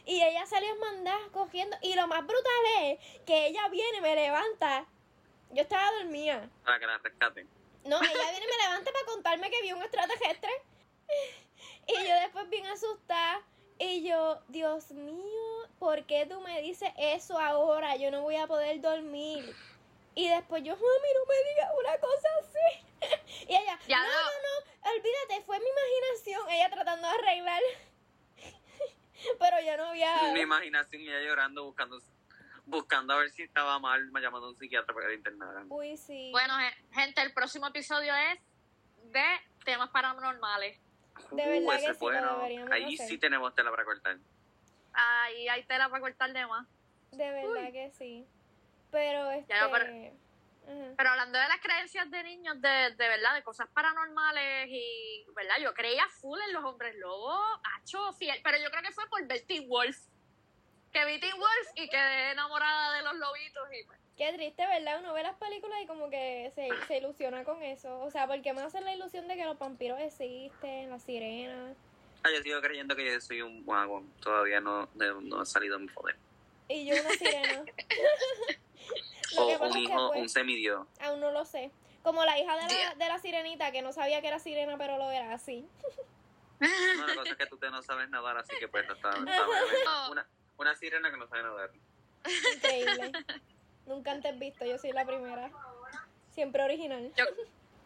Y 0.09 0.23
ella 0.23 0.47
salió 0.47 0.69
mandar 0.77 1.19
cogiendo. 1.33 1.77
Y 1.83 1.95
lo 1.95 2.07
más 2.07 2.25
brutal 2.25 2.65
es 2.83 3.01
que 3.25 3.49
ella 3.49 3.69
viene 3.69 3.99
y 3.99 4.01
me 4.01 4.15
levanta. 4.15 4.87
Yo 5.51 5.63
estaba 5.63 5.91
dormida. 5.99 6.49
Para 6.65 6.79
que 6.79 6.87
la 6.87 6.99
rescaten. 6.99 7.49
No, 7.85 7.97
ella 8.01 8.31
viene 8.31 8.47
y 8.47 8.57
me 8.57 8.69
levanta 8.69 8.93
para 8.93 9.07
contarme 9.07 9.51
que 9.51 9.63
vio 9.63 9.77
un 9.77 9.83
extraterrestre. 9.83 10.51
Y 11.89 12.07
yo 12.07 12.15
después 12.21 12.49
bien 12.51 12.67
asustada. 12.67 13.43
Y 13.81 14.09
yo, 14.09 14.41
Dios 14.47 14.93
mío, 14.93 15.69
¿por 15.81 16.05
qué 16.05 16.25
tú 16.25 16.41
me 16.41 16.63
dices 16.63 16.91
eso 16.97 17.39
ahora? 17.39 17.97
Yo 17.97 18.13
no 18.13 18.23
voy 18.23 18.37
a 18.37 18.47
poder 18.47 18.81
dormir. 18.81 19.55
Y 20.17 20.29
después 20.31 20.65
yo, 20.65 20.73
mami, 20.73 20.83
no 21.15 21.27
me 21.29 21.51
digas 21.51 21.71
una 21.79 21.99
cosa 21.99 22.29
así. 22.41 22.87
Y 23.49 23.55
ella, 23.55 23.79
Ya 23.87 23.99
no, 23.99 24.05
no. 24.07 24.13
no, 24.13 24.25
no, 24.25 24.91
olvídate, 24.91 25.45
fue 25.45 25.59
mi 25.61 25.67
imaginación. 25.69 26.51
Ella 26.51 26.71
tratando 26.71 27.07
de 27.07 27.15
arreglar. 27.15 27.63
Pero 29.39 29.61
yo 29.61 29.77
no 29.77 29.85
había... 29.89 30.33
Mi 30.33 30.41
imaginación 30.41 31.03
y 31.03 31.09
ella 31.09 31.21
llorando, 31.21 31.65
buscando, 31.65 32.01
buscando 32.65 33.13
a 33.15 33.19
ver 33.19 33.31
si 33.31 33.43
estaba 33.43 33.79
mal, 33.79 34.11
llamando 34.21 34.47
a 34.47 34.51
un 34.51 34.57
psiquiatra 34.57 34.95
para 34.95 35.07
que 35.07 35.13
la 35.13 35.19
internaran. 35.19 35.67
Uy, 35.71 35.97
sí. 35.97 36.31
Bueno, 36.33 36.55
ge- 36.59 36.95
gente, 36.95 37.21
el 37.23 37.33
próximo 37.33 37.67
episodio 37.67 38.15
es 38.15 38.41
de 39.13 39.25
temas 39.65 39.91
paranormales. 39.91 40.79
De 41.31 41.43
Uh, 41.43 41.49
verdad 41.67 41.75
ese 41.77 41.87
que 41.89 41.93
sí, 41.95 41.99
bueno. 42.01 42.41
Ahí 42.73 42.95
hacer. 42.95 43.09
sí 43.09 43.19
tenemos 43.19 43.55
tela 43.55 43.71
para 43.71 43.85
cortar. 43.85 44.17
Ahí 44.93 45.49
hay 45.49 45.63
tela 45.65 45.89
para 45.89 46.01
cortar 46.01 46.33
de 46.33 46.47
más. 46.47 46.67
De 47.13 47.31
verdad 47.31 47.73
que 47.73 47.91
sí. 47.97 48.27
Pero 48.91 49.31
este... 49.31 49.55
Ya, 49.55 49.71
pero- 49.71 51.11
hablando 51.11 51.39
de 51.39 51.49
las 51.49 51.61
creencias 51.61 52.11
de 52.11 52.23
niños, 52.25 52.61
de, 52.61 52.69
de 52.69 53.09
verdad, 53.09 53.35
de 53.35 53.43
cosas 53.43 53.69
paranormales 53.69 54.69
y, 54.69 55.25
¿verdad? 55.35 55.57
Yo 55.63 55.73
creía 55.75 56.07
full 56.21 56.41
en 56.41 56.53
los 56.53 56.65
hombres 56.65 56.97
lobos, 56.97 57.41
hacho, 57.77 58.13
fiel. 58.15 58.41
Pero 58.43 58.59
yo 58.59 58.71
creo 58.71 58.83
que 58.83 58.93
fue 58.93 59.07
por 59.09 59.25
ver 59.27 59.43
Teen 59.47 59.69
Wolf. 59.69 59.97
Que 60.93 61.05
vi 61.05 61.21
Teen 61.21 61.37
Wolf 61.39 61.69
y 61.77 61.89
quedé 61.89 62.33
enamorada 62.33 62.97
de 62.97 63.03
los 63.03 63.15
lobitos 63.15 63.69
y 63.73 63.85
pues, 63.85 64.01
Qué 64.17 64.33
triste, 64.33 64.67
¿verdad? 64.67 65.01
Uno 65.01 65.13
ve 65.13 65.23
las 65.23 65.37
películas 65.37 65.79
y 65.83 65.87
como 65.87 66.09
que 66.09 66.51
se, 66.55 66.69
se 66.87 66.97
ilusiona 66.97 67.45
con 67.45 67.63
eso. 67.63 68.01
O 68.01 68.11
sea, 68.11 68.27
porque 68.27 68.55
me 68.55 68.63
hacen 68.63 68.83
la 68.85 68.95
ilusión 68.95 69.29
de 69.29 69.37
que 69.37 69.45
los 69.45 69.59
vampiros 69.59 70.01
existen, 70.01 70.89
las 70.89 71.03
sirenas. 71.03 71.77
Ah, 72.23 72.31
yo 72.35 72.43
sigo 72.43 72.61
creyendo 72.63 72.97
que 72.97 73.13
yo 73.13 73.21
soy 73.21 73.43
un 73.43 73.63
mago. 73.67 74.03
Todavía 74.23 74.59
no, 74.61 74.89
no, 74.95 75.21
no 75.21 75.43
he 75.43 75.47
salido 75.47 75.77
en 75.77 75.83
mi 75.83 75.89
poder. 75.89 76.17
Y 76.69 76.87
yo 76.87 76.95
una 77.01 77.11
sirena. 77.11 77.65
O 79.39 79.45
un 79.67 79.77
hijo, 79.77 80.09
pues, 80.09 80.21
un 80.23 80.29
semidios. 80.31 80.87
aún 81.01 81.21
no 81.21 81.31
lo 81.31 81.45
sé. 81.45 81.71
Como 82.03 82.25
la 82.25 82.39
hija 82.39 82.57
de 82.57 82.63
la, 82.73 82.95
de 82.95 83.09
la 83.09 83.19
sirenita 83.19 83.71
que 83.71 83.83
no 83.83 83.93
sabía 83.93 84.23
que 84.23 84.29
era 84.29 84.39
sirena, 84.39 84.79
pero 84.79 84.97
lo 84.97 85.11
era 85.11 85.35
así. 85.35 85.69
No, 86.61 87.07
la 87.07 87.15
cosa 87.17 87.31
es 87.33 87.37
que 87.37 87.47
tú 87.47 87.59
te 87.59 87.69
no 87.71 87.83
sabes 87.83 88.09
nadar, 88.09 88.39
así 88.39 88.55
que 88.59 88.69
pues 88.69 88.87
no 88.87 88.95
está, 88.95 89.11
está 89.11 89.25
bien. 89.27 90.11
Una, 90.11 90.27
una 90.57 90.75
sirena 90.77 91.11
que 91.11 91.17
no 91.19 91.27
sabe 91.29 91.43
nadar. 91.43 91.71
Increíble. 92.55 93.13
Nunca 93.87 94.13
antes 94.13 94.39
visto, 94.39 94.65
yo 94.65 94.79
soy 94.79 94.93
la 94.93 95.05
primera. 95.05 95.51
Siempre 96.31 96.63
original. 96.63 97.13
yo, 97.15 97.25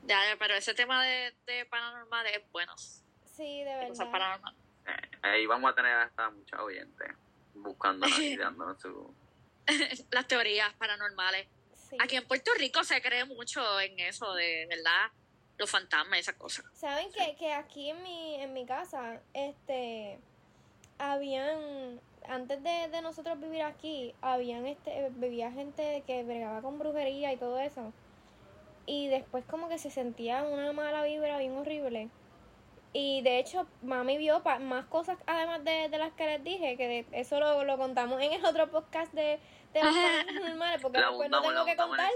ya, 0.05 0.21
pero 0.39 0.55
ese 0.55 0.75
tema 0.75 1.03
de, 1.03 1.35
de 1.47 1.65
paranormales 1.67 2.37
es 2.37 2.53
bueno. 2.53 2.77
Sí, 3.25 3.65
de 3.65 3.71
de 3.71 3.89
Cosas 3.89 3.99
verdad. 4.07 4.13
paranormales. 4.13 4.59
Eh, 4.87 5.19
ahí 5.23 5.47
vamos 5.47 5.73
a 5.73 5.75
tener 5.75 5.95
hasta 5.97 6.31
muchos 6.31 6.61
oyentes 6.61 7.09
buscándonos 7.63 8.19
y 8.19 8.37
dándonos 8.37 8.81
su... 8.81 9.15
Las 10.11 10.27
teorías 10.27 10.73
paranormales. 10.75 11.47
Sí. 11.89 11.97
Aquí 12.01 12.17
en 12.17 12.27
Puerto 12.27 12.51
Rico 12.59 12.83
se 12.85 13.01
cree 13.03 13.25
mucho 13.25 13.81
en 13.81 13.99
eso 14.01 14.33
de, 14.35 14.67
¿verdad? 14.69 15.11
Los 15.59 15.71
fantasmas 15.71 16.19
y 16.19 16.21
esas 16.21 16.37
cosas. 16.37 16.65
Saben 16.75 17.13
que, 17.13 17.37
que 17.37 17.53
aquí 17.53 17.91
en 17.91 18.03
mi, 18.03 18.37
en 18.37 18.53
mi 18.53 18.67
casa, 18.67 19.21
este, 19.35 20.19
habían, 20.99 22.01
antes 22.29 22.63
de, 22.63 22.89
de 22.89 23.03
nosotros 23.03 23.41
vivir 23.41 23.63
aquí, 23.63 24.15
habían, 24.21 24.67
este, 24.67 25.11
vivía 25.17 25.53
gente 25.53 26.03
que 26.07 26.23
bregaba 26.25 26.63
con 26.63 26.79
brujería 26.79 27.33
y 27.33 27.37
todo 27.37 27.59
eso. 27.59 27.93
Y 28.87 29.09
después 29.09 29.45
como 29.45 29.69
que 29.69 29.79
se 29.79 29.91
sentía 29.91 30.43
una 30.43 30.73
mala 30.73 31.05
vibra 31.05 31.39
bien 31.39 31.57
horrible. 31.57 32.09
Y 32.93 33.23
de 33.23 33.39
hecho, 33.39 33.67
mami 33.83 34.19
vio 34.19 34.43
pa- 34.43 34.59
más 34.59 34.85
cosas 34.87 35.17
además 35.27 35.63
de, 35.65 35.89
de 35.89 35.99
las 35.99 36.13
que 36.15 36.27
les 36.27 36.43
dije, 36.43 36.77
que 36.77 36.89
de- 36.89 37.07
eso 37.13 37.39
lo, 37.39 37.63
lo 37.65 37.79
contamos 37.79 38.21
en 38.21 38.33
el 38.33 38.45
otro 38.45 38.69
podcast 38.71 39.13
de, 39.13 39.39
de 39.73 39.83
los 39.85 39.95
paranormales, 40.27 40.83
porque 40.83 40.99
después 41.11 41.31
no 41.31 41.41
tengo 41.43 41.65
que 41.67 41.77
contar. 41.77 42.11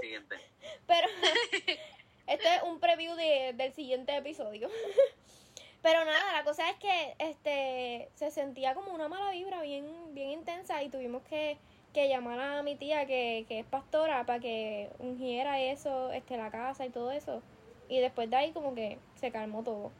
Pero 0.87 1.07
este 2.26 2.54
es 2.57 2.62
un 2.64 2.81
preview 2.81 3.14
de, 3.14 3.52
del 3.54 3.73
siguiente 3.73 4.16
episodio. 4.16 4.69
Pero 5.83 6.04
nada, 6.07 6.33
la 6.33 6.45
cosa 6.45 6.69
es 6.71 6.76
que 6.76 7.14
este 7.19 8.09
se 8.14 8.31
sentía 8.31 8.75
como 8.75 8.93
una 8.95 9.07
mala 9.09 9.31
vibra 9.33 9.61
bien, 9.62 9.87
bien 10.14 10.31
intensa 10.31 10.83
y 10.83 10.88
tuvimos 10.88 11.23
que, 11.25 11.59
que 11.93 12.09
llamar 12.09 12.40
a 12.40 12.62
mi 12.62 12.75
tía 12.75 13.07
que, 13.07 13.45
que 13.49 13.59
es 13.61 13.66
pastora 13.66 14.25
para 14.25 14.40
que 14.40 14.88
ungiera 14.99 15.61
eso, 15.61 16.11
este, 16.12 16.38
la 16.38 16.50
casa 16.50 16.87
y 16.87 16.90
todo 16.90 17.12
eso. 17.12 17.43
Y 17.90 17.99
después 18.00 18.31
de 18.31 18.37
ahí 18.37 18.52
como 18.52 18.75
que 18.75 18.99
se 19.16 19.31
calmó 19.31 19.62
todo. 19.62 19.93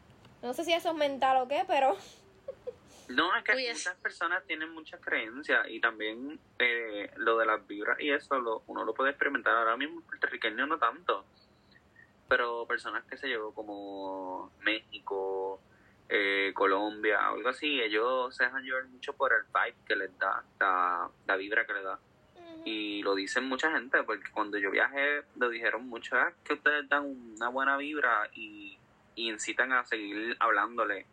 No 0.44 0.52
sé 0.52 0.62
si 0.64 0.72
eso 0.74 0.90
es 0.90 0.94
mental 0.96 1.38
o 1.38 1.48
qué, 1.48 1.64
pero 1.66 1.96
No, 3.08 3.34
es 3.36 3.44
que 3.44 3.54
Uy, 3.54 3.66
es- 3.66 3.88
personas 4.02 4.44
tienen 4.46 4.70
muchas 4.70 5.00
creencias 5.00 5.66
y 5.68 5.80
también 5.80 6.38
eh, 6.58 7.10
lo 7.16 7.36
de 7.38 7.46
las 7.46 7.66
vibras 7.66 7.98
y 8.00 8.10
eso 8.10 8.38
lo, 8.38 8.62
uno 8.66 8.84
lo 8.84 8.94
puede 8.94 9.10
experimentar 9.10 9.54
ahora 9.56 9.76
mismo, 9.76 10.00
puertorriqueño 10.02 10.66
no 10.66 10.78
tanto, 10.78 11.24
pero 12.28 12.66
personas 12.66 13.04
que 13.04 13.16
se 13.18 13.26
llevó 13.28 13.52
como 13.54 14.52
México, 14.62 15.60
eh, 16.08 16.52
Colombia, 16.54 17.28
algo 17.28 17.48
así, 17.50 17.80
ellos 17.80 18.34
se 18.36 18.44
dejan 18.44 18.62
llevar 18.64 18.84
mucho 18.86 19.12
por 19.14 19.32
el 19.32 19.42
vibe 19.44 19.76
que 19.86 19.96
les 19.96 20.18
da, 20.18 20.42
la, 20.60 21.10
la 21.26 21.36
vibra 21.36 21.66
que 21.66 21.72
les 21.74 21.84
da. 21.84 21.98
Y 22.66 23.02
lo 23.02 23.14
dicen 23.14 23.44
mucha 23.44 23.70
gente, 23.72 24.02
porque 24.04 24.30
cuando 24.30 24.56
yo 24.56 24.70
viajé 24.70 25.22
lo 25.36 25.50
dijeron 25.50 25.86
mucho, 25.86 26.16
"Ah, 26.16 26.32
que 26.42 26.54
ustedes 26.54 26.88
dan 26.88 27.04
una 27.36 27.48
buena 27.50 27.76
vibra 27.76 28.30
y, 28.34 28.78
y 29.14 29.30
incitan 29.30 29.73
a 29.73 29.85
seguir 29.85 30.37
hablándole 30.40 31.06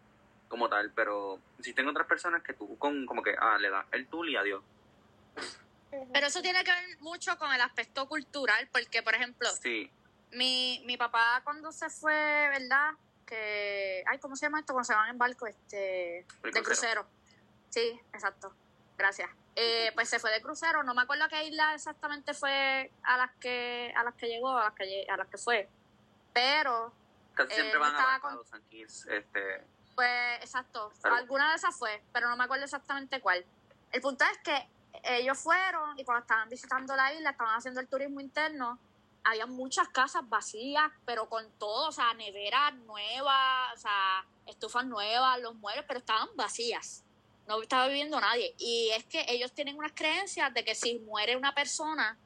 como 0.48 0.68
tal, 0.70 0.92
pero 0.92 1.40
existen 1.60 1.88
otras 1.88 2.08
personas 2.08 2.44
que 2.44 2.54
tú 2.54 2.78
con 2.78 3.06
como 3.06 3.24
que, 3.24 3.36
ah, 3.40 3.58
le 3.58 3.70
das 3.70 3.86
el 3.92 4.08
tul 4.08 4.30
y 4.30 4.36
adiós. 4.36 4.64
Pero 6.14 6.28
eso 6.28 6.42
tiene 6.42 6.64
que 6.64 6.72
ver 6.72 6.98
mucho 7.00 7.38
con 7.38 7.54
el 7.54 7.62
aspecto 7.62 8.08
cultural, 8.08 8.68
porque, 8.72 9.02
por 9.04 9.14
ejemplo, 9.16 9.50
Sí, 9.50 9.90
mi, 10.32 10.82
mi 10.86 10.98
papá 10.98 11.42
cuando 11.44 11.72
se 11.72 11.90
fue, 11.90 12.14
¿verdad? 12.50 12.92
Que, 13.26 14.04
ay, 14.08 14.20
¿cómo 14.20 14.36
se 14.36 14.46
llama 14.46 14.60
esto? 14.60 14.74
Cuando 14.74 14.86
se 14.88 14.94
van 14.96 15.10
en 15.10 15.18
barco, 15.18 15.48
este, 15.48 16.20
El 16.20 16.26
de 16.52 16.62
crucero. 16.64 16.64
crucero. 16.64 17.08
Sí, 17.70 18.00
exacto. 18.14 18.54
Gracias. 18.98 19.30
Eh, 19.56 19.92
pues 19.96 20.08
se 20.10 20.20
fue 20.20 20.32
de 20.32 20.42
crucero, 20.42 20.84
no 20.84 20.94
me 20.94 21.02
acuerdo 21.02 21.26
a 21.26 21.30
qué 21.30 21.44
isla 21.46 21.74
exactamente 21.74 22.34
fue 22.34 22.90
a 23.04 23.18
las 23.18 23.32
que 23.36 23.94
a 23.98 24.04
las 24.04 24.14
que 24.16 24.28
llegó, 24.28 24.50
a 24.58 24.66
las 24.66 24.74
que 24.74 25.06
a 25.10 25.18
las 25.18 25.28
que 25.28 25.38
fue. 25.38 25.68
Pero 26.34 26.94
casi 27.34 27.52
Eh, 27.54 27.56
siempre 27.56 27.80
van 27.80 27.92
estaba 27.92 28.16
a 28.16 28.20
con- 28.20 28.62
Kitts, 28.70 29.08
este, 29.08 29.64
Pues 29.96 30.40
exacto, 30.42 30.92
Pero- 31.02 31.16
alguna 31.16 31.50
de 31.52 31.56
esas 31.58 31.76
fue, 31.76 32.02
pero 32.14 32.30
no 32.30 32.38
me 32.38 32.44
acuerdo 32.46 32.64
exactamente 32.66 33.20
cuál. 33.22 33.46
El 33.92 34.02
punto 34.02 34.24
es 34.26 34.38
que 34.40 34.70
ellos 35.04 35.38
fueron 35.38 35.98
y 36.00 36.04
cuando 36.06 36.22
estaban 36.22 36.48
visitando 36.50 36.96
la 36.96 37.14
isla, 37.14 37.32
estaban 37.32 37.56
haciendo 37.58 37.82
el 37.82 37.88
turismo 37.88 38.20
interno, 38.22 38.80
había 39.24 39.46
muchas 39.46 39.90
casas 39.90 40.28
vacías, 40.28 40.92
pero 41.06 41.28
con 41.30 41.50
todo, 41.60 41.90
o 41.90 41.92
sea, 41.92 42.14
neveras 42.16 42.74
nuevas, 42.76 43.74
o 43.76 43.78
sea, 43.78 44.26
estufas 44.48 44.86
nuevas, 44.86 45.40
los 45.42 45.56
muebles, 45.56 45.86
pero 45.88 46.00
estaban 46.00 46.30
vacías. 46.36 47.04
No 47.48 47.62
estaba 47.62 47.88
viviendo 47.88 48.20
nadie. 48.20 48.56
Y 48.58 48.90
es 48.96 49.04
que 49.06 49.26
ellos 49.28 49.52
tienen 49.54 49.78
unas 49.78 49.92
creencias 49.94 50.54
de 50.54 50.64
que 50.64 50.74
si 50.74 51.00
muere 51.00 51.36
una 51.36 51.54
persona 51.54 52.18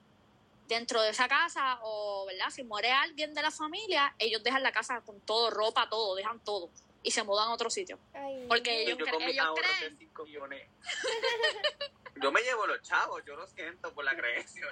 dentro 0.67 1.01
de 1.01 1.10
esa 1.12 1.27
casa, 1.27 1.79
o, 1.84 2.25
¿verdad? 2.25 2.50
Si 2.50 2.63
muere 2.63 2.91
alguien 2.91 3.34
de 3.34 3.41
la 3.41 3.51
familia, 3.51 4.15
ellos 4.19 4.43
dejan 4.43 4.63
la 4.63 4.72
casa 4.72 5.01
con 5.01 5.19
todo, 5.22 5.50
ropa, 5.51 5.88
todo, 5.89 6.15
dejan 6.15 6.39
todo 6.43 6.69
y 7.03 7.12
se 7.12 7.24
mudan 7.24 7.50
a 7.50 7.53
otro 7.53 7.69
sitio. 7.69 8.00
Ay, 8.13 8.45
Porque 8.48 8.81
ellos, 8.81 8.98
yo 8.98 9.05
con 9.05 9.17
mis 9.24 9.34
ellos 9.34 9.45
ahorros 9.45 9.67
creen, 9.77 9.98
de 9.98 10.05
5 10.05 10.24
millones. 10.25 10.69
yo 12.22 12.31
me 12.31 12.41
llevo 12.41 12.65
los 12.65 12.81
chavos, 12.81 13.24
yo 13.25 13.36
lo 13.36 13.45
siento 13.48 13.93
por 13.93 14.03
la 14.03 14.15
creencia. 14.15 14.65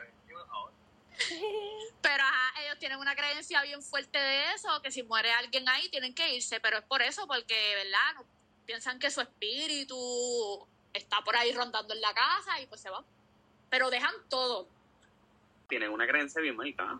pero 2.01 2.23
ajá, 2.23 2.61
ellos 2.63 2.79
tienen 2.79 2.97
una 2.97 3.15
creencia 3.15 3.61
bien 3.61 3.83
fuerte 3.83 4.17
de 4.17 4.53
eso, 4.53 4.81
que 4.81 4.91
si 4.91 5.03
muere 5.03 5.31
alguien 5.31 5.67
ahí 5.69 5.89
tienen 5.89 6.15
que 6.15 6.33
irse, 6.35 6.59
pero 6.59 6.79
es 6.79 6.83
por 6.85 7.01
eso, 7.03 7.27
porque, 7.27 7.75
¿verdad? 7.75 8.15
No- 8.15 8.25
piensan 8.65 8.97
que 8.97 9.11
su 9.11 9.21
espíritu 9.21 10.67
está 10.93 11.21
por 11.21 11.35
ahí 11.35 11.51
rondando 11.51 11.93
en 11.93 12.01
la 12.01 12.13
casa 12.13 12.59
y 12.61 12.65
pues 12.67 12.81
se 12.81 12.89
va. 12.89 13.03
Pero 13.69 13.89
dejan 13.89 14.13
todo. 14.29 14.67
Tienen 15.73 15.89
una 15.89 16.05
creencia 16.05 16.39
bien 16.39 16.55
mágica. 16.55 16.99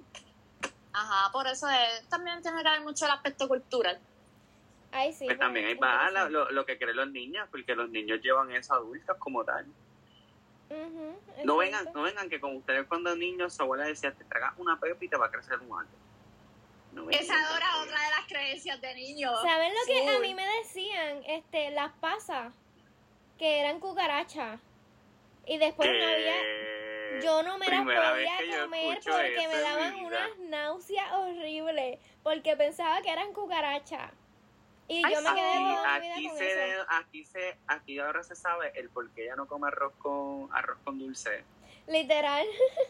Ajá, 0.93 1.31
por 1.31 1.45
eso 1.45 1.69
es- 1.69 2.09
también 2.09 2.41
tiene 2.41 2.63
que 2.63 2.69
ver 2.71 2.81
mucho 2.81 3.05
el 3.05 3.11
aspecto 3.11 3.47
cultural. 3.47 3.99
Ay, 4.91 5.13
sí. 5.13 5.25
Pues 5.25 5.37
también 5.37 5.67
ahí 5.67 5.75
va 5.75 6.09
la- 6.09 6.27
lo, 6.27 6.49
lo 6.49 6.65
que 6.65 6.79
creen 6.79 6.95
los 6.95 7.11
niños, 7.11 7.47
porque 7.51 7.75
los 7.75 7.87
niños 7.91 8.19
llevan 8.23 8.51
eso 8.51 8.73
a 8.73 8.77
adultos 8.77 9.15
como 9.19 9.45
tal. 9.45 9.67
No 11.43 11.57
vengan, 11.57 11.85
no 11.93 12.01
vengan 12.01 12.27
que 12.31 12.39
con 12.39 12.55
ustedes 12.55 12.87
cuando 12.87 13.15
niños 13.15 13.53
su 13.53 13.61
abuela 13.61 13.83
decía 13.85 14.11
te 14.11 14.23
tragas 14.23 14.55
una 14.57 14.79
pepa 14.79 15.05
y 15.05 15.07
te 15.07 15.17
va 15.17 15.27
a 15.27 15.29
crecer 15.31 15.59
un 15.59 15.65
árbol. 15.79 15.87
No 16.93 17.09
Esa 17.11 17.35
era 17.35 17.79
otra 17.83 18.01
de 18.05 18.09
las 18.09 18.25
creencias 18.27 18.81
de 18.81 18.95
niños. 18.95 19.39
¿Saben 19.43 19.71
lo 19.71 19.85
que 19.85 20.15
a 20.15 20.19
mí 20.19 20.33
me 20.33 20.47
decían? 20.63 21.21
Este, 21.27 21.69
las 21.69 21.91
pasas, 21.99 22.51
que 23.37 23.59
eran 23.59 23.79
cucarachas. 23.79 24.59
Y 25.45 25.59
después 25.59 25.87
no 25.91 26.07
había... 26.07 26.82
Yo 27.22 27.43
no 27.43 27.58
me 27.58 27.67
las 27.67 27.82
podía 27.84 28.62
comer 28.63 29.00
porque 29.03 29.36
eso 29.36 29.50
me 29.51 29.60
daban 29.60 29.96
unas 30.05 30.38
náuseas 30.39 31.12
horribles. 31.13 32.00
Porque 32.24 32.55
pensaba 32.55 33.01
que 33.01 33.12
eran 33.12 33.34
cucarachas. 33.34 34.12
Y 34.88 35.01
Ay, 35.05 35.13
yo 35.13 35.22
me 35.22 35.34
quedé 35.34 35.53
sí, 35.53 35.63
toda 35.63 36.00
mi 36.00 36.10
aquí 36.10 36.20
vida 36.22 36.29
con 36.29 36.38
se, 36.38 36.72
eso. 36.72 36.86
aquí 36.89 37.25
se, 37.25 37.58
aquí 37.67 38.00
ahora 38.00 38.24
se 38.24 38.36
sabe 38.36 38.72
el 38.75 38.89
por 38.89 39.10
qué 39.12 39.24
ella 39.25 39.36
no 39.36 39.48
come 39.48 39.67
arroz 39.67 39.93
con 39.98 40.50
arroz 40.53 40.77
con 40.84 41.00
dulce. 41.00 41.43
Literal. 41.88 42.46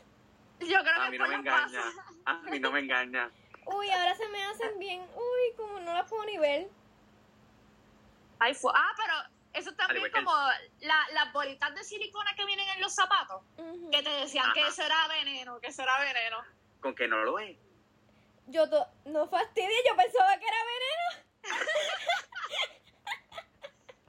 Yo 0.60 0.80
creo 0.82 1.02
A 1.02 1.06
que 1.06 1.12
mí 1.12 1.18
no 1.18 1.28
me 1.28 1.36
engaña, 1.36 1.64
pasas. 1.64 1.94
a 2.26 2.34
mí 2.50 2.60
no 2.60 2.72
me 2.72 2.80
engaña. 2.80 3.30
Uy, 3.66 3.90
ahora 3.92 4.16
se 4.16 4.28
me 4.30 4.44
hacen 4.44 4.80
bien. 4.80 5.02
Uy, 5.16 5.56
como 5.56 5.80
no 5.80 5.94
las 5.94 6.10
puedo 6.10 6.26
ni 6.26 6.38
ver. 6.38 6.68
Ay, 8.40 8.54
fue. 8.56 8.72
Ah, 8.76 8.92
pero 8.98 9.14
eso 9.54 9.74
también 9.76 10.06
el- 10.06 10.12
como 10.12 10.32
la- 10.82 11.08
las 11.14 11.32
bolitas 11.34 11.74
de 11.76 11.84
silicona 11.84 12.34
que 12.36 12.46
vienen 12.46 12.68
en 12.70 12.82
los 12.82 12.94
zapatos, 12.94 13.44
que 13.92 14.02
te 14.04 14.10
decían 14.10 14.52
que 14.54 14.68
eso 14.68 14.84
era 14.84 15.08
veneno, 15.08 15.60
que 15.60 15.68
eso 15.68 15.84
era 15.84 16.00
veneno. 16.00 16.38
Con 16.82 16.96
que 16.96 17.08
no 17.08 17.24
lo 17.24 17.40
es. 17.40 17.58
Yo 18.48 18.70
to- 18.70 18.88
no 19.06 19.28
fastidia, 19.28 19.78
yo 19.88 19.96
pensaba 19.96 20.38
que 20.38 20.46
era 20.46 20.58
veneno. 20.66 21.74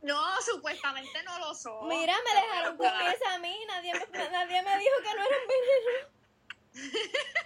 No, 0.02 0.20
supuestamente 0.42 1.22
no 1.22 1.38
lo 1.38 1.54
son. 1.54 1.88
Mira, 1.88 2.14
me 2.24 2.40
dejaron 2.40 2.76
con 2.76 2.86
esa 2.86 3.34
a 3.34 3.38
mí, 3.38 3.58
nadie 3.66 3.94
me, 3.94 4.06
nadie 4.30 4.62
me 4.62 4.78
dijo 4.78 4.94
que 5.02 5.14
no 5.14 5.22
eran 5.24 5.40
veneno. 5.48 6.14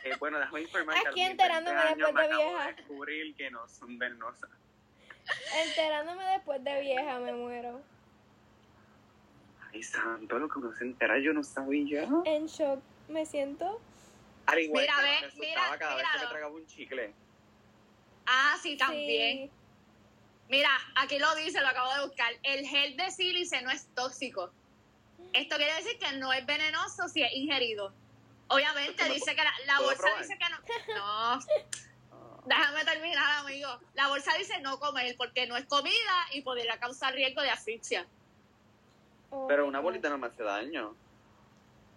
Eh, 0.05 0.17
bueno, 0.19 0.39
déjame 0.39 0.63
informar 0.63 0.97
Aquí 0.97 1.05
20 1.21 1.31
enterándome 1.31 1.95
después 1.95 2.29
de 2.31 2.35
vieja. 2.37 2.73
descubrir 2.73 3.37
que 3.37 3.51
no 3.51 3.69
son 3.69 3.99
venenosas. 3.99 4.51
Enterándome 5.65 6.25
después 6.25 6.63
de 6.65 6.81
vieja, 6.81 7.19
me 7.19 7.33
muero. 7.33 7.81
Ay, 9.73 9.83
santo, 9.83 10.39
lo 10.39 10.49
que 10.49 10.59
uno 10.59 10.73
se 10.75 10.85
entera, 10.85 11.19
yo 11.19 11.33
no 11.33 11.43
sabía. 11.43 12.09
En 12.25 12.47
shock, 12.47 12.81
me 13.09 13.27
siento. 13.27 13.81
Al 14.47 14.59
igual 14.61 14.83
Mira, 14.83 14.95
que 14.97 15.03
ve, 15.03 15.33
me 15.35 15.47
mira, 15.47 15.79
cada 15.79 15.97
vez 15.97 16.07
que 16.13 16.19
me 16.21 16.27
tragaba 16.27 16.55
un 16.55 16.67
chicle. 16.67 17.13
Ah, 18.27 18.57
sí, 18.63 18.77
también. 18.77 19.49
Sí. 19.49 19.51
Mira, 20.49 20.71
aquí 20.95 21.19
lo 21.19 21.35
dice, 21.35 21.61
lo 21.61 21.69
acabo 21.69 21.93
de 21.95 22.07
buscar. 22.07 22.33
El 22.43 22.67
gel 22.67 22.97
de 22.97 23.11
sílice 23.11 23.61
no 23.63 23.71
es 23.71 23.87
tóxico. 23.95 24.51
Esto 25.35 25.57
quiere 25.57 25.75
decir 25.75 25.99
que 25.99 26.13
no 26.13 26.33
es 26.33 26.47
venenoso 26.47 27.09
si 27.09 27.23
es 27.23 27.33
ingerido. 27.35 27.93
Obviamente 28.49 29.03
¿Pero 29.03 29.15
dice 29.15 29.37
que 29.37 29.43
la, 29.67 29.81
bolsa 29.81 30.03
probar? 30.03 30.23
dice 30.23 30.39
que 30.39 30.95
no. 30.95 31.37
No, 31.37 31.41
déjame 32.49 32.85
terminar, 32.85 33.39
amigo. 33.45 33.69
La 33.95 34.09
bolsa 34.09 34.35
dice 34.37 34.61
no 34.61 34.79
comer 34.79 35.15
porque 35.17 35.47
no 35.47 35.57
es 35.57 35.67
comida 35.67 36.27
y 36.33 36.43
podría 36.43 36.79
causar 36.79 37.15
riesgo 37.15 37.43
de 37.43 37.51
asfixia. 37.51 38.07
Pero 39.47 39.67
una 39.67 39.81
bolita 39.81 40.09
no 40.09 40.19
me 40.19 40.27
hace 40.29 40.43
daño. 40.43 40.97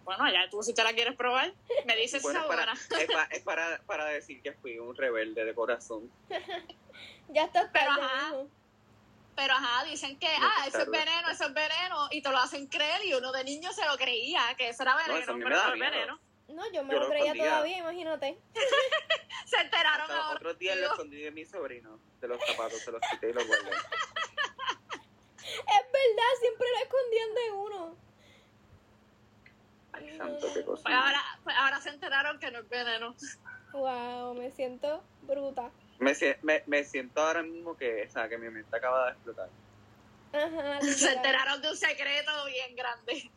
Bueno, 0.04 0.30
ya 0.30 0.50
tú 0.50 0.62
si 0.62 0.74
te 0.74 0.82
la 0.82 0.92
quieres 0.92 1.16
probar, 1.16 1.52
me 1.86 1.96
dices 1.96 2.22
Bueno, 2.22 2.40
está 2.40 2.52
es 2.52 2.56
para, 2.56 3.02
es, 3.02 3.10
pa- 3.10 3.34
es 3.36 3.42
para, 3.42 3.82
para 3.84 4.04
decir 4.06 4.42
que 4.42 4.52
fui 4.52 4.78
un 4.78 4.94
rebelde 4.96 5.44
de 5.44 5.54
corazón. 5.54 6.10
Ya 7.28 7.44
está 7.44 7.70
Pero 7.72 7.90
ajá. 7.92 8.32
Pero 9.34 9.54
ajá, 9.54 9.84
dicen 9.84 10.18
que, 10.18 10.28
No, 10.38 10.46
ah, 10.46 10.66
eso 10.66 10.82
es 10.82 10.90
veneno, 10.90 11.30
eso 11.30 11.46
es 11.46 11.54
veneno, 11.54 12.08
y 12.10 12.20
te 12.20 12.28
lo 12.30 12.36
hacen 12.36 12.66
creer, 12.66 13.02
y 13.06 13.14
uno 13.14 13.32
de 13.32 13.44
niño 13.44 13.72
se 13.72 13.86
lo 13.86 13.96
creía, 13.96 14.42
que 14.58 14.68
eso 14.68 14.82
era 14.82 14.94
veneno, 14.96 15.18
eso 15.18 15.30
a 15.30 15.34
mí 15.34 15.38
me 15.42 15.50
pero 15.50 15.56
no 15.64 15.72
miedo. 15.76 15.90
veneno. 15.90 16.20
No, 16.52 16.70
yo 16.70 16.84
me 16.84 16.94
Yo 16.94 17.00
lo 17.00 17.08
lo 17.08 17.34
todavía, 17.34 17.78
imagínate. 17.78 18.38
Se 19.46 19.56
enteraron 19.56 20.02
Hasta 20.02 20.22
ahora. 20.22 20.36
otros 20.36 20.58
días 20.58 20.76
le 20.76 20.86
escondí 20.86 21.22
de 21.22 21.30
mi 21.30 21.44
sobrino, 21.44 21.98
de 22.20 22.28
los 22.28 22.38
zapatos, 22.46 22.78
se 22.78 22.92
los 22.92 23.00
quité 23.10 23.30
y 23.30 23.32
los 23.32 23.46
guardé. 23.46 23.70
Es 23.70 25.82
verdad, 25.92 26.32
siempre 26.40 26.66
lo 26.70 26.78
escondían 26.84 27.34
de 27.34 27.50
uno. 27.52 27.96
Ay, 29.92 30.16
santo, 30.16 30.46
qué 30.54 30.64
cosa. 30.64 30.82
Pues 30.84 30.94
ahora, 30.94 31.22
pues 31.44 31.56
ahora 31.58 31.80
se 31.80 31.90
enteraron 31.90 32.38
que 32.38 32.50
no 32.50 32.60
es 32.60 32.68
veneno. 32.68 33.14
Wow, 33.72 34.34
me 34.34 34.50
siento 34.52 35.02
bruta. 35.22 35.70
Me, 35.98 36.14
me, 36.42 36.62
me 36.66 36.84
siento 36.84 37.20
ahora 37.20 37.42
mismo 37.42 37.76
que, 37.76 38.06
o 38.08 38.10
sea, 38.10 38.28
que 38.28 38.38
mi 38.38 38.48
mente 38.48 38.74
acaba 38.76 39.06
de 39.06 39.12
explotar. 39.12 39.48
Ajá, 40.32 40.80
Se 40.82 41.12
enteraron 41.12 41.60
de 41.60 41.70
un 41.70 41.76
secreto 41.76 42.44
bien 42.46 42.74
grande. 42.74 43.30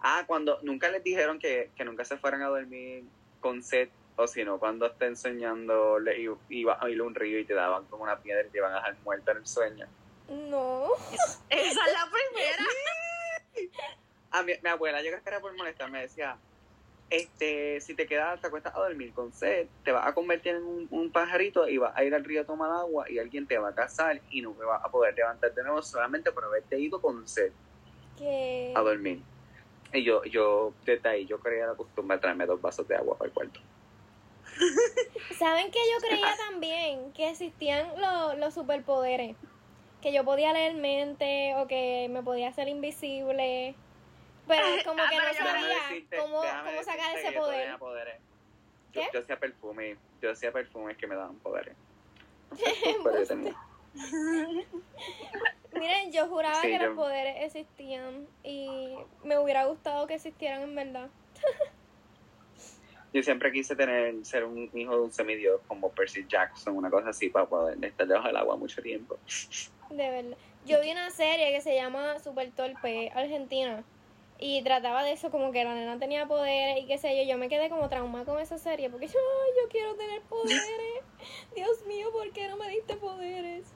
Ah, 0.00 0.24
cuando 0.26 0.58
nunca 0.62 0.88
les 0.90 1.02
dijeron 1.02 1.38
que, 1.38 1.70
que 1.76 1.84
nunca 1.84 2.04
se 2.04 2.16
fueran 2.16 2.42
a 2.42 2.48
dormir 2.48 3.04
con 3.40 3.62
sed, 3.62 3.88
o 4.16 4.26
si 4.26 4.44
no, 4.44 4.58
cuando 4.58 4.86
estén 4.86 5.16
soñando, 5.16 5.98
le 5.98 6.20
iba 6.48 6.78
a 6.80 6.90
ir 6.90 7.00
a 7.00 7.04
un 7.04 7.14
río 7.14 7.38
y 7.38 7.44
te 7.44 7.54
daban 7.54 7.84
como 7.86 8.02
una 8.04 8.18
piedra 8.18 8.46
y 8.46 8.50
te 8.50 8.58
iban 8.58 8.72
a 8.72 8.76
dejar 8.76 8.96
muerta 9.04 9.32
en 9.32 9.38
el 9.38 9.46
sueño. 9.46 9.86
No. 10.28 10.88
Esa 11.10 11.40
es 11.50 11.74
la 11.92 12.08
primera. 12.10 12.64
Ah, 14.30 14.42
mi, 14.42 14.52
mi 14.62 14.68
abuela 14.68 15.00
llega 15.00 15.22
a 15.24 15.40
por 15.40 15.56
molestar, 15.56 15.90
me 15.90 16.02
decía, 16.02 16.36
este, 17.10 17.80
si 17.80 17.94
te 17.94 18.06
quedas, 18.06 18.40
te 18.40 18.46
acuestas 18.46 18.74
a 18.74 18.80
dormir 18.80 19.12
con 19.14 19.32
sed, 19.32 19.66
te 19.84 19.92
vas 19.92 20.06
a 20.06 20.12
convertir 20.12 20.56
en 20.56 20.64
un, 20.64 20.88
un 20.90 21.10
pajarito 21.10 21.66
y 21.66 21.78
vas 21.78 21.96
a 21.96 22.04
ir 22.04 22.14
al 22.14 22.24
río 22.24 22.42
a 22.42 22.44
tomar 22.44 22.70
agua 22.70 23.10
y 23.10 23.18
alguien 23.18 23.46
te 23.46 23.56
va 23.56 23.70
a 23.70 23.74
cazar 23.74 24.20
y 24.30 24.42
no 24.42 24.52
me 24.52 24.66
vas 24.66 24.84
a 24.84 24.90
poder 24.90 25.14
levantar 25.14 25.54
de 25.54 25.62
nuevo 25.62 25.80
solamente 25.82 26.30
por 26.30 26.44
haberte 26.44 26.78
ido 26.78 27.00
con 27.00 27.26
sed 27.26 27.52
Que... 28.18 28.74
a 28.76 28.80
dormir. 28.80 29.22
Y 29.92 30.04
yo, 30.04 30.22
yo, 30.24 30.72
desde 30.84 31.08
ahí, 31.08 31.26
yo 31.26 31.38
creía 31.40 31.66
la 31.66 31.74
costumbre 31.74 32.16
de 32.16 32.20
traerme 32.20 32.46
dos 32.46 32.60
vasos 32.60 32.86
de 32.86 32.96
agua 32.96 33.16
para 33.16 33.28
el 33.28 33.34
cuarto. 33.34 33.60
¿Saben 35.38 35.70
que 35.70 35.78
yo 35.78 36.06
creía 36.06 36.34
también 36.48 37.12
que 37.12 37.30
existían 37.30 37.88
los, 38.00 38.38
los 38.38 38.54
superpoderes? 38.54 39.36
Que 40.02 40.12
yo 40.12 40.24
podía 40.24 40.52
leer 40.52 40.74
mente 40.74 41.54
o 41.56 41.66
que 41.66 42.08
me 42.10 42.22
podía 42.22 42.48
hacer 42.48 42.68
invisible. 42.68 43.74
Pero 44.46 44.66
como 44.84 45.02
Ah, 45.02 45.08
que 45.10 45.16
no 45.16 45.34
sabía 45.34 45.68
decirte- 45.90 46.16
cómo, 46.18 46.36
cómo 46.40 46.82
sacar 46.84 47.16
ese 47.18 47.32
poder. 47.32 47.78
poderes. 47.78 48.16
Yo, 48.92 49.02
¿Qué? 49.02 49.08
yo 49.12 49.20
hacía 49.20 49.38
perfume, 49.38 49.96
yo 50.22 50.30
hacía 50.32 50.50
perfumes 50.52 50.96
que 50.96 51.06
me 51.06 51.14
daban 51.14 51.36
poderes. 51.36 51.74
No 53.04 53.24
sé. 53.26 53.54
Miren, 55.78 56.12
yo 56.12 56.26
juraba 56.28 56.62
Sí, 56.62 56.68
que 56.68 56.78
yo- 56.78 56.86
los 56.86 56.96
poderes 56.96 57.36
existían 57.44 58.26
y 58.42 58.96
me 59.24 59.38
hubiera 59.38 59.64
gustado 59.66 60.06
que 60.06 60.14
existieran 60.14 60.62
en 60.62 60.74
verdad. 60.74 61.10
Yo 63.12 63.22
siempre 63.22 63.50
quise 63.52 63.74
tener, 63.74 64.24
ser 64.24 64.44
un 64.44 64.70
hijo 64.74 64.94
de 64.94 65.00
un 65.00 65.12
semidios 65.12 65.60
como 65.66 65.90
Percy 65.90 66.26
Jackson, 66.28 66.76
una 66.76 66.90
cosa 66.90 67.08
así, 67.10 67.30
para 67.30 67.46
poder 67.46 67.82
estar 67.82 68.06
debajo 68.06 68.26
del 68.26 68.36
agua 68.36 68.56
mucho 68.56 68.82
tiempo. 68.82 69.18
De 69.90 70.10
verdad. 70.10 70.36
Yo 70.66 70.80
vi 70.82 70.90
una 70.90 71.10
serie 71.10 71.50
que 71.50 71.62
se 71.62 71.74
llama 71.74 72.18
Super 72.18 72.52
Torpe, 72.52 73.10
Argentina. 73.14 73.82
Y 74.38 74.62
trataba 74.62 75.02
de 75.02 75.12
eso, 75.12 75.30
como 75.30 75.50
que 75.50 75.64
la 75.64 75.74
nena 75.74 75.98
tenía 75.98 76.26
poderes 76.26 76.84
y 76.84 76.86
qué 76.86 76.98
sé 76.98 77.16
yo. 77.16 77.28
Yo 77.28 77.38
me 77.38 77.48
quedé 77.48 77.70
como 77.70 77.88
traumada 77.88 78.24
con 78.26 78.38
esa 78.38 78.58
serie 78.58 78.90
porque 78.90 79.08
yo, 79.08 79.18
ay, 79.18 79.50
yo 79.62 79.68
quiero 79.70 79.96
tener 79.96 80.20
poderes. 80.22 81.02
Dios 81.56 81.86
mío, 81.86 82.12
¿por 82.12 82.30
qué 82.32 82.46
no 82.46 82.56
me 82.56 82.68
diste 82.68 82.96
poderes? 82.96 83.66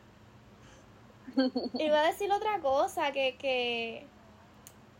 Iba 1.75 2.01
a 2.01 2.07
decir 2.07 2.31
otra 2.33 2.59
cosa 2.61 3.13
que, 3.13 3.37
que, 3.37 4.07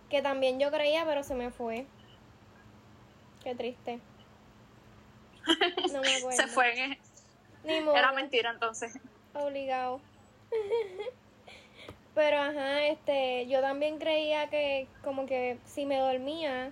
que 0.09 0.23
también 0.23 0.59
yo 0.61 0.71
creía, 0.71 1.05
pero 1.05 1.23
se 1.25 1.35
me 1.35 1.51
fue. 1.51 1.87
Qué 3.45 3.55
triste. 3.55 4.01
No 5.93 6.01
me 6.01 6.15
acuerdo. 6.19 6.37
Se 6.37 6.47
fue. 6.49 6.85
en- 6.85 6.99
Ni 7.65 7.81
modo. 7.81 7.97
Era 7.97 8.13
mentira 8.13 8.51
entonces. 8.51 8.99
Obligado. 9.35 10.01
Pero 12.15 12.39
ajá, 12.39 12.85
este, 12.87 13.47
yo 13.47 13.61
también 13.63 13.99
creía 13.99 14.49
que 14.51 14.87
como 15.03 15.25
que 15.27 15.59
si 15.65 15.87
me 15.87 15.97
dormía, 15.99 16.71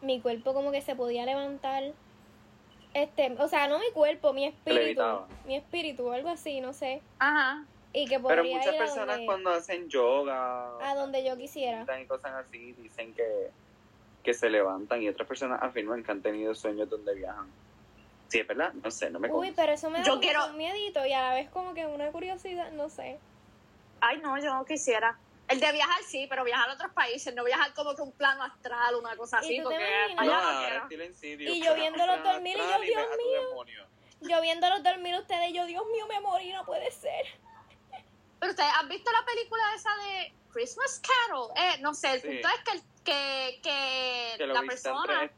mi 0.00 0.20
cuerpo 0.20 0.52
como 0.52 0.72
que 0.72 0.82
se 0.82 0.96
podía 0.96 1.24
levantar. 1.24 1.92
Este, 2.92 3.30
o 3.38 3.46
sea, 3.48 3.68
no 3.68 3.78
mi 3.78 3.90
cuerpo, 3.92 4.32
mi 4.32 4.46
espíritu. 4.46 4.80
Levitaba. 4.80 5.28
Mi 5.46 5.54
espíritu, 5.56 6.10
algo 6.12 6.28
así, 6.28 6.60
no 6.60 6.72
sé. 6.72 7.02
Ajá. 7.20 7.64
Y 7.98 8.06
que 8.06 8.20
podría 8.20 8.42
Pero 8.42 8.54
muchas 8.58 8.74
ir 8.74 8.78
personas 8.78 9.06
donde, 9.16 9.24
cuando 9.24 9.50
hacen 9.50 9.88
yoga 9.88 10.76
a 10.86 10.94
donde 10.94 11.24
yo 11.24 11.34
quisiera. 11.38 11.86
y 11.98 12.06
cosas 12.06 12.32
así 12.34 12.72
dicen 12.74 13.14
que, 13.14 13.50
que 14.22 14.34
se 14.34 14.50
levantan 14.50 15.02
y 15.02 15.08
otras 15.08 15.26
personas 15.26 15.62
afirman 15.62 16.04
que 16.04 16.12
han 16.12 16.20
tenido 16.20 16.54
sueños 16.54 16.90
donde 16.90 17.14
viajan. 17.14 17.50
Sí, 18.28 18.40
es 18.40 18.46
verdad, 18.46 18.74
no 18.74 18.90
sé, 18.90 19.08
no 19.08 19.18
me 19.18 19.28
Uy, 19.28 19.46
consta. 19.46 19.62
pero 19.62 19.72
eso 19.72 19.88
me 19.88 20.00
da 20.00 20.04
Yo 20.04 20.10
como 20.12 20.20
quiero- 20.20 20.46
un 20.48 20.58
miedito 20.58 21.06
y 21.06 21.14
a 21.14 21.22
la 21.22 21.34
vez 21.34 21.48
como 21.48 21.72
que 21.72 21.86
una 21.86 22.12
curiosidad, 22.12 22.70
no 22.72 22.90
sé. 22.90 23.18
Ay, 24.02 24.18
no, 24.18 24.36
yo 24.36 24.52
no 24.52 24.66
quisiera. 24.66 25.18
El 25.48 25.58
de 25.58 25.72
viajar 25.72 26.02
sí, 26.06 26.26
pero 26.28 26.44
viajar 26.44 26.68
a 26.68 26.74
otros 26.74 26.92
países, 26.92 27.34
no 27.34 27.44
viajar 27.44 27.72
como 27.72 27.94
que 27.96 28.02
un 28.02 28.12
plano 28.12 28.42
astral, 28.42 28.96
una 28.96 29.16
cosa 29.16 29.38
¿Y 29.40 29.44
así, 29.46 29.62
tú 29.62 29.70
te 29.70 29.76
porque 29.76 29.86
allá 30.18 30.80
No, 30.80 30.86
no 30.98 31.04
Insidious, 31.04 31.56
Y 31.56 31.62
yo 31.62 31.74
viéndolos 31.74 32.22
dormir 32.22 32.58
y 32.58 32.60
yo, 32.60 32.80
Dios 32.80 33.06
mío. 33.16 33.64
Yo 34.20 34.42
viéndolos 34.42 34.82
dormir 34.82 35.14
ustedes, 35.14 35.54
yo, 35.54 35.64
Dios 35.64 35.82
mío, 35.92 36.06
me 36.08 36.20
morí, 36.20 36.52
no 36.52 36.66
puede 36.66 36.90
ser. 36.90 37.24
Pero 38.38 38.50
ustedes 38.52 38.70
han 38.78 38.88
visto 38.88 39.10
la 39.12 39.24
película 39.24 39.62
esa 39.74 39.90
de 39.96 40.34
Christmas 40.52 41.00
Carol, 41.00 41.50
eh, 41.56 41.78
no 41.80 41.94
sé, 41.94 42.12
el 42.12 42.20
Sí. 42.20 42.28
punto 42.28 42.48
es 42.48 42.60
que, 42.64 42.70
el- 42.72 42.82
que, 43.04 43.60
que, 43.62 44.34
Que 44.38 44.46
la 44.46 44.62
persona 44.62 45.30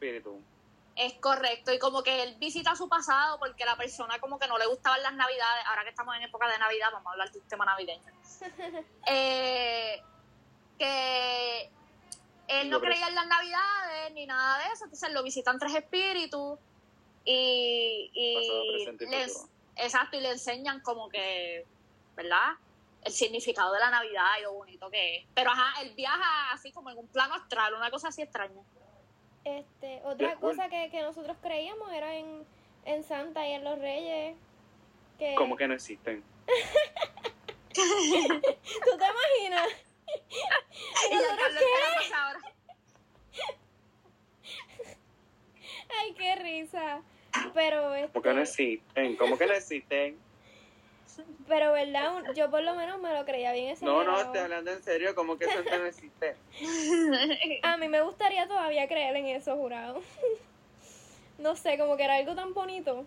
es 0.95 1.13
correcto 1.21 1.71
y 1.71 1.79
como 1.79 2.03
que 2.03 2.23
él 2.23 2.35
visita 2.39 2.75
su 2.75 2.89
pasado 2.89 3.39
porque 3.39 3.63
la 3.63 3.77
persona 3.77 4.19
como 4.19 4.37
que 4.37 4.47
no 4.47 4.57
le 4.57 4.65
gustaban 4.65 5.01
las 5.01 5.13
navidades, 5.13 5.63
ahora 5.67 5.83
que 5.83 5.89
estamos 5.89 6.13
en 6.15 6.23
época 6.23 6.47
de 6.49 6.57
navidad, 6.57 6.89
vamos 6.91 7.07
a 7.07 7.11
hablar 7.11 7.31
de 7.31 7.39
un 7.39 7.47
tema 7.47 7.65
navideño. 7.65 8.11
Eh, 9.07 10.01
que 10.77 11.71
él 12.47 12.69
no 12.69 12.79
creía 12.81 13.07
en 13.07 13.15
las 13.15 13.27
navidades 13.27 14.13
ni 14.13 14.25
nada 14.25 14.59
de 14.59 14.73
eso, 14.73 14.85
entonces 14.85 15.11
lo 15.13 15.23
visitan 15.23 15.57
tres 15.59 15.75
espíritus 15.75 16.57
y, 17.25 18.11
Pasado, 18.35 18.63
y 18.65 18.71
presente 18.73 19.05
y 19.05 19.07
les, 19.09 19.33
futuro. 19.33 19.49
exacto, 19.75 20.17
y 20.17 20.21
le 20.21 20.31
enseñan 20.31 20.79
como 20.81 21.09
que, 21.09 21.65
¿verdad? 22.15 22.53
El 23.03 23.11
significado 23.11 23.73
de 23.73 23.79
la 23.79 23.91
Navidad 23.91 24.27
y 24.39 24.43
lo 24.43 24.53
bonito 24.53 24.89
que 24.89 25.17
es. 25.17 25.25
Pero 25.33 25.51
ajá, 25.51 25.81
él 25.81 25.93
viaja 25.95 26.51
así 26.51 26.71
como 26.71 26.89
en 26.89 26.97
un 26.97 27.07
plano 27.07 27.35
astral, 27.35 27.73
una 27.73 27.89
cosa 27.89 28.09
así 28.09 28.21
extraña. 28.21 28.61
Este, 29.45 30.01
otra 30.03 30.35
cosa 30.35 30.69
que, 30.69 30.89
que 30.91 31.01
nosotros 31.01 31.37
creíamos 31.41 31.91
era 31.93 32.15
en, 32.15 32.45
en 32.85 33.03
Santa 33.03 33.47
y 33.47 33.53
en 33.53 33.63
los 33.63 33.79
Reyes. 33.79 34.35
Que... 35.17 35.35
¿Cómo 35.35 35.55
que 35.55 35.67
no 35.67 35.73
existen? 35.73 36.23
¿Tú 37.73 37.81
te 38.97 39.05
imaginas? 39.05 39.69
Y 41.09 41.13
esperamos 41.13 42.11
ahora. 42.13 42.39
Ay, 45.99 46.13
qué 46.13 46.35
risa. 46.35 47.01
Pero, 47.53 47.93
¿Cómo 48.11 48.23
que 48.23 48.33
no 48.33 48.41
este, 48.41 48.63
existen? 48.63 49.15
¿Cómo 49.17 49.37
que 49.37 49.45
no 49.45 49.53
existen? 49.53 50.17
Pero 51.47 51.71
verdad, 51.71 52.15
Un- 52.15 52.35
yo 52.35 52.49
por 52.49 52.61
lo 52.61 52.75
menos 52.75 52.99
me 52.99 53.13
lo 53.13 53.25
creía 53.25 53.51
bien 53.53 53.69
ese 53.69 53.85
No, 53.85 54.03
no, 54.03 54.19
estoy 54.19 54.39
hablando 54.41 54.71
en 54.71 54.83
serio. 54.83 55.15
¿Cómo 55.15 55.37
que 55.37 55.47
Santa 55.47 55.77
no 55.77 55.85
existe? 55.85 56.35
A 57.63 57.77
mí 57.77 57.87
me 57.87 58.01
gustaría 58.01 58.47
todavía 58.47 58.87
creer 58.87 59.15
en 59.15 59.27
eso, 59.27 59.55
jurado. 59.55 60.01
No 61.37 61.55
sé, 61.55 61.77
como 61.77 61.95
que 61.95 62.03
era 62.03 62.15
algo 62.15 62.35
tan 62.35 62.53
bonito. 62.53 63.05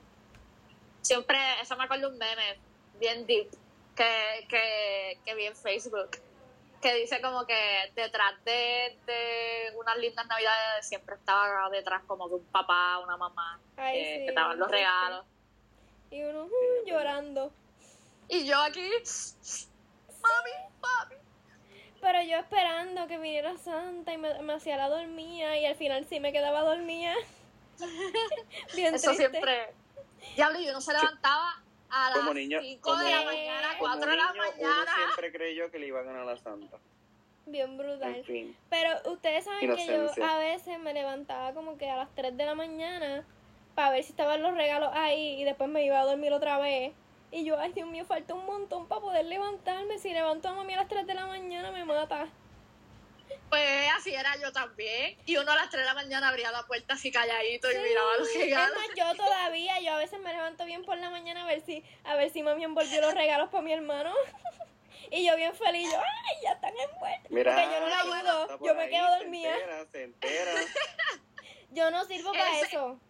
Siempre, 1.02 1.36
eso 1.60 1.76
me 1.76 1.84
acuerdo 1.84 2.08
un 2.08 2.16
meme 2.16 2.58
bien 2.98 3.26
deep 3.26 3.50
que, 3.94 4.46
que, 4.48 5.18
que 5.22 5.34
vi 5.34 5.44
en 5.44 5.54
Facebook 5.54 6.08
que 6.82 6.94
dice 6.94 7.20
como 7.22 7.46
que 7.46 7.92
detrás 7.94 8.44
de, 8.44 8.98
de 9.06 9.76
unas 9.76 9.96
lindas 9.98 10.26
navidades 10.26 10.86
siempre 10.86 11.14
estaba 11.14 11.70
detrás 11.70 12.02
como 12.06 12.28
de 12.28 12.34
un 12.34 12.44
papá, 12.46 12.98
una 12.98 13.16
mamá, 13.16 13.60
Ay, 13.76 13.98
eh, 14.00 14.18
sí, 14.18 14.26
que 14.26 14.32
daban 14.32 14.58
los 14.58 14.68
regalos. 14.68 15.24
Y 16.10 16.22
uno 16.24 16.44
uh, 16.44 16.86
llorando. 16.86 17.52
Y 18.34 18.46
yo 18.46 18.58
aquí, 18.62 18.80
mami, 20.22 20.50
mami. 20.80 21.16
Pero 22.00 22.22
yo 22.22 22.38
esperando 22.38 23.06
que 23.06 23.18
viniera 23.18 23.56
Santa 23.58 24.12
y 24.14 24.16
me, 24.16 24.42
me 24.42 24.54
hacía 24.54 24.78
la 24.78 24.88
dormía 24.88 25.58
y 25.58 25.66
al 25.66 25.76
final 25.76 26.06
sí 26.08 26.18
me 26.18 26.32
quedaba 26.32 26.62
dormida. 26.62 27.14
Bien 28.74 28.94
Eso 28.94 29.08
triste. 29.12 29.28
siempre. 29.30 29.74
Diablo, 30.34 30.60
y 30.60 30.68
uno 30.70 30.80
se 30.80 30.92
levantaba 30.94 31.62
a 31.90 32.08
las 32.10 32.18
Como 32.20 32.32
niño- 32.34 32.60
5 32.62 32.96
de 32.96 33.10
la 33.10 33.22
mañana, 33.24 33.68
Como 33.78 33.90
4 33.92 34.10
de 34.10 34.16
la 34.16 34.32
niño, 34.32 34.42
uno 34.58 34.68
mañana. 34.70 34.94
siempre 34.96 35.32
creyó 35.32 35.70
que 35.70 35.78
le 35.78 35.86
iba 35.88 36.00
a 36.00 36.02
ganar 36.02 36.22
a 36.22 36.24
la 36.24 36.38
Santa. 36.38 36.78
Bien 37.44 37.76
brutal. 37.76 38.14
En 38.16 38.24
fin. 38.24 38.56
Pero 38.70 39.12
ustedes 39.12 39.44
saben 39.44 39.76
que 39.76 39.86
yo 39.86 39.92
Inocencia. 39.94 40.30
a 40.34 40.38
veces 40.38 40.78
me 40.78 40.94
levantaba 40.94 41.52
como 41.52 41.76
que 41.76 41.90
a 41.90 41.96
las 41.96 42.14
3 42.14 42.34
de 42.36 42.46
la 42.46 42.54
mañana 42.54 43.26
para 43.74 43.90
ver 43.90 44.02
si 44.04 44.10
estaban 44.12 44.42
los 44.42 44.54
regalos 44.54 44.90
ahí 44.94 45.40
y 45.40 45.44
después 45.44 45.68
me 45.68 45.84
iba 45.84 46.00
a 46.00 46.04
dormir 46.04 46.32
otra 46.32 46.58
vez. 46.58 46.94
Y 47.32 47.44
yo, 47.44 47.58
ay 47.58 47.72
Dios 47.72 47.88
mío, 47.88 48.04
falta 48.04 48.34
un 48.34 48.44
montón 48.46 48.86
para 48.86 49.00
poder 49.00 49.24
levantarme. 49.24 49.98
Si 49.98 50.12
levanto 50.12 50.48
a 50.48 50.52
mami 50.52 50.74
a 50.74 50.76
las 50.78 50.88
3 50.88 51.06
de 51.06 51.14
la 51.14 51.26
mañana 51.26 51.70
me 51.72 51.84
mata. 51.84 52.28
Pues 53.48 53.88
así 53.96 54.14
era 54.14 54.36
yo 54.36 54.52
también. 54.52 55.16
Y 55.24 55.36
uno 55.38 55.50
a 55.50 55.56
las 55.56 55.70
3 55.70 55.82
de 55.82 55.86
la 55.86 55.94
mañana 55.94 56.28
abría 56.28 56.50
la 56.52 56.62
puerta 56.64 56.94
así 56.94 57.10
calladito 57.10 57.70
y 57.72 57.76
miraba 57.78 58.16
los 58.18 58.28
Es 58.28 58.36
regalos. 58.38 58.76
más, 58.76 58.88
yo 58.96 59.14
todavía, 59.16 59.80
yo 59.80 59.92
a 59.92 59.96
veces 59.98 60.20
me 60.20 60.32
levanto 60.32 60.64
bien 60.66 60.84
por 60.84 60.98
la 60.98 61.08
mañana 61.10 61.44
a 61.44 61.46
ver 61.46 61.64
si, 61.64 61.82
a 62.04 62.14
ver 62.16 62.30
si 62.30 62.42
mami 62.42 62.64
envolvió 62.64 63.00
los 63.00 63.14
regalos 63.14 63.48
para 63.48 63.62
mi 63.62 63.72
hermano. 63.72 64.12
y 65.10 65.24
yo 65.26 65.34
bien 65.36 65.54
feliz, 65.54 65.90
yo, 65.90 65.98
ay, 65.98 66.36
ya 66.42 66.52
están 66.52 66.74
envueltos. 66.76 67.30
Mira, 67.30 67.54
Porque 67.54 67.66
yo 67.74 67.80
no 67.80 67.86
le 67.88 67.94
Ah, 67.94 68.00
ayudo, 68.02 68.58
yo 68.66 68.74
me 68.74 68.82
ahí, 68.82 68.90
quedo 68.90 69.06
se 69.10 69.18
dormida. 69.18 69.54
entera, 69.54 69.86
se 69.90 70.02
entera. 70.02 70.52
Yo 71.70 71.90
no 71.90 72.04
sirvo 72.04 72.32
para 72.32 72.58
Ese- 72.58 72.66
eso. 72.66 73.00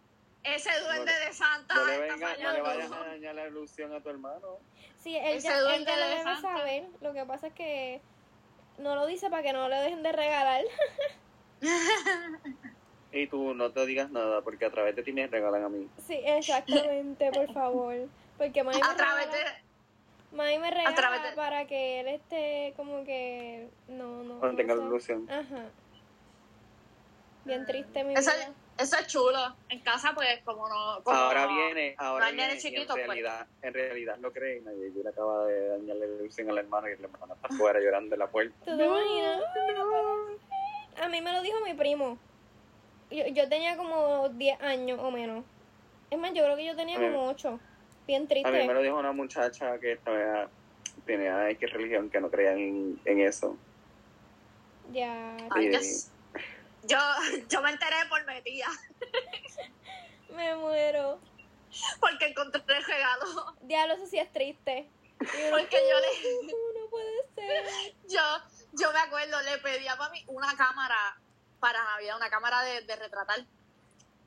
Ese 0.43 0.69
duende 0.81 1.11
No 1.13 1.25
de 1.25 1.33
Santa 1.33 1.75
No 1.75 1.85
le, 1.85 1.93
está 1.93 2.15
venga, 2.15 2.37
no 2.43 2.51
le 2.53 2.61
vayas 2.61 2.91
a 2.91 2.99
dañar 3.05 3.35
la 3.35 3.47
ilusión 3.47 3.93
a 3.93 4.01
tu 4.01 4.09
hermano. 4.09 4.57
Sí, 4.99 5.15
él 5.15 5.37
Ese 5.37 5.47
ya, 5.47 5.57
él 5.57 5.63
duende 5.63 5.85
ya 5.91 5.97
lo 5.97 6.03
de 6.03 6.09
debe 6.09 6.23
Santa. 6.23 6.41
saber. 6.41 6.83
Lo 7.01 7.13
que 7.13 7.25
pasa 7.25 7.47
es 7.47 7.53
que 7.53 8.01
no 8.77 8.95
lo 8.95 9.05
dice 9.05 9.29
para 9.29 9.43
que 9.43 9.53
no 9.53 9.69
le 9.69 9.77
dejen 9.77 10.03
de 10.03 10.11
regalar. 10.11 10.63
Y 13.15 13.27
tú 13.27 13.53
no 13.53 13.71
te 13.71 13.85
digas 13.85 14.09
nada 14.09 14.41
porque 14.41 14.65
a 14.65 14.71
través 14.71 14.95
de 14.95 15.03
ti 15.03 15.13
me 15.13 15.27
regalan 15.27 15.63
a 15.63 15.69
mí. 15.69 15.87
Sí, 16.07 16.19
exactamente, 16.25 17.31
por 17.31 17.53
favor. 17.53 17.93
Porque 18.39 18.63
mami 18.63 18.79
me 18.81 18.87
A 18.87 18.95
través 18.95 19.31
de. 19.31 19.37
mami 20.35 20.57
me 20.57 20.71
regala 20.71 20.95
través 20.95 21.21
de- 21.23 21.31
para 21.35 21.67
que 21.67 21.99
él 21.99 22.07
esté 22.07 22.73
como 22.75 23.03
que 23.03 23.69
no, 23.87 24.23
no. 24.23 24.39
Mantenga 24.39 24.73
no 24.73 24.81
la 24.81 24.87
ilusión. 24.87 25.29
Ajá. 25.29 25.65
Bien 27.45 27.67
triste 27.67 28.03
mi 28.03 28.15
Eso, 28.15 28.31
vida. 28.31 28.51
Eso 28.77 28.97
es 28.97 29.07
chulo. 29.07 29.55
En 29.69 29.79
casa, 29.81 30.11
pues, 30.15 30.39
como 30.43 30.67
no. 30.67 31.03
Como 31.03 31.17
Ahora 31.17 31.47
viene, 31.47 31.95
ahora 31.97 32.29
no 32.29 32.35
viene, 32.35 32.57
chiquitos, 32.57 32.89
en 32.89 33.05
pues. 33.05 33.07
realidad, 33.07 33.47
en 33.61 33.73
realidad 33.73 34.17
lo 34.19 34.31
creen. 34.31 34.63
Y 34.63 34.95
yo 34.95 35.03
le 35.03 35.09
acaba 35.09 35.45
de 35.45 35.67
dañar 35.69 35.95
la 35.97 36.05
ilusión 36.05 36.49
al 36.49 36.57
hermano 36.57 36.89
y 36.89 36.93
el 36.93 37.03
hermano 37.03 37.33
está 37.33 37.47
afuera 37.47 37.79
llorando 37.79 38.15
en 38.15 38.19
la 38.19 38.27
puerta. 38.27 38.55
¿Tú 38.65 38.77
te 38.77 38.85
imaginas? 38.85 39.41
A 41.01 41.07
mí 41.09 41.21
me 41.21 41.31
lo 41.33 41.41
dijo 41.41 41.57
mi 41.65 41.73
primo. 41.73 42.17
Yo, 43.11 43.27
yo 43.27 43.47
tenía 43.49 43.77
como 43.77 44.29
10 44.29 44.61
años 44.61 44.99
o 45.01 45.11
menos. 45.11 45.43
Es 46.09 46.19
más, 46.19 46.33
yo 46.33 46.43
creo 46.43 46.55
que 46.55 46.65
yo 46.65 46.75
tenía 46.75 46.97
A 46.97 47.01
como 47.01 47.27
8. 47.27 47.59
Bien 48.07 48.23
A 48.23 48.27
triste. 48.27 48.51
mí 48.51 48.67
me 48.67 48.73
lo 48.73 48.81
dijo 48.81 48.97
una 48.97 49.11
muchacha 49.11 49.79
que 49.79 49.93
estaba, 49.93 50.47
tenía 51.05 51.49
X 51.51 51.71
religión 51.71 52.09
que 52.09 52.19
no 52.19 52.29
creían 52.29 52.57
en, 52.57 52.99
en 53.05 53.21
eso. 53.21 53.55
Ya. 54.91 55.35
Dios. 55.57 56.09
Yo, 56.83 56.97
yo 57.49 57.61
me 57.61 57.71
enteré 57.71 57.95
por 58.09 58.25
mi 58.25 58.41
tía, 58.41 58.67
Me 60.29 60.55
muero. 60.55 61.19
porque 61.99 62.27
encontré 62.27 62.61
el 62.67 62.83
regalo. 62.85 63.55
Diablo, 63.61 63.93
eso 63.95 64.05
sí 64.07 64.17
es 64.19 64.31
triste. 64.31 64.89
Uno, 65.19 65.57
Porque 65.57 65.77
yo 65.89 65.99
le. 65.99 66.35
"Uh, 66.35 66.79
no 66.79 66.89
puede 66.89 67.27
ser. 67.35 67.93
Yo, 68.09 68.21
yo 68.73 68.91
me 68.91 68.99
acuerdo, 68.99 69.41
le 69.43 69.57
pedí 69.59 69.87
a 69.87 69.95
mami 69.95 70.23
una 70.27 70.55
cámara 70.57 71.17
para 71.59 71.81
Navidad, 71.83 72.17
una 72.17 72.29
cámara 72.29 72.61
de, 72.63 72.81
de 72.81 72.95
retratar. 72.95 73.39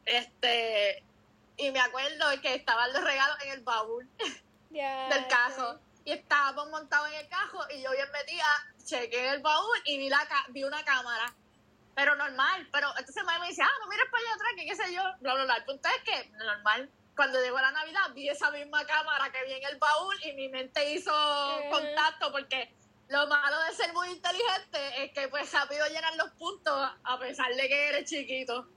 Este. 0.04 1.02
Y 1.58 1.70
me 1.70 1.80
acuerdo 1.80 2.26
que 2.42 2.54
estaban 2.54 2.92
los 2.92 3.02
regalos 3.02 3.36
en 3.44 3.52
el 3.52 3.60
baúl 3.62 4.08
del 4.70 5.26
cajo. 5.28 5.78
Y 6.04 6.12
estábamos 6.12 6.68
montados 6.70 7.08
en 7.08 7.14
el 7.14 7.28
cajo 7.28 7.58
y 7.70 7.82
yo 7.82 7.90
bien 7.90 8.10
metida, 8.12 8.46
chequé 8.84 9.30
el 9.30 9.40
baúl 9.42 9.76
y 9.86 9.98
vi, 9.98 10.08
la 10.08 10.20
vi 10.50 10.62
una 10.64 10.84
cámara. 10.84 11.34
Pero 11.96 12.14
normal, 12.14 12.68
pero 12.70 12.90
entonces 12.98 13.24
mami 13.24 13.40
me 13.40 13.48
dice, 13.48 13.62
ah, 13.62 13.70
no 13.80 13.88
mires 13.88 14.04
para 14.10 14.22
allá 14.22 14.34
atrás, 14.34 14.52
que 14.54 14.66
qué 14.66 14.76
sé 14.76 14.92
yo, 14.94 15.02
bla, 15.20 15.34
bla, 15.34 15.44
bla. 15.44 15.56
El 15.56 15.64
punto 15.64 15.88
es 15.88 16.02
que, 16.04 16.28
normal, 16.36 16.90
cuando 17.16 17.40
llegó 17.42 17.58
la 17.58 17.70
Navidad 17.72 18.10
vi 18.14 18.28
esa 18.28 18.50
misma 18.50 18.84
cámara 18.86 19.32
que 19.32 19.42
vi 19.46 19.54
en 19.54 19.64
el 19.64 19.78
baúl 19.78 20.14
y 20.22 20.32
mi 20.34 20.50
mente 20.50 20.92
hizo 20.92 21.10
Ujú. 21.10 21.70
contacto 21.70 22.30
porque 22.32 22.70
lo 23.08 23.26
malo 23.28 23.58
de 23.62 23.72
ser 23.72 23.94
muy 23.94 24.08
inteligente 24.10 25.04
es 25.04 25.12
que 25.12 25.26
pues 25.28 25.50
rápido 25.50 25.86
llenan 25.86 26.18
los 26.18 26.30
puntos 26.32 26.90
a 27.02 27.18
pesar 27.18 27.50
de 27.54 27.66
que 27.66 27.88
eres 27.88 28.10
chiquito. 28.10 28.68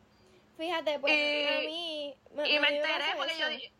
Fíjate, 0.57 0.97
pues 0.99 1.13
Y- 1.13 1.47
a 1.47 1.59
mí. 1.59 2.15
a 2.37 2.47
Y 2.47 2.59
me 2.59 2.77
enteré 2.77 3.15
porque 3.17 3.37
yo 3.37 3.49
dije, 3.49 3.73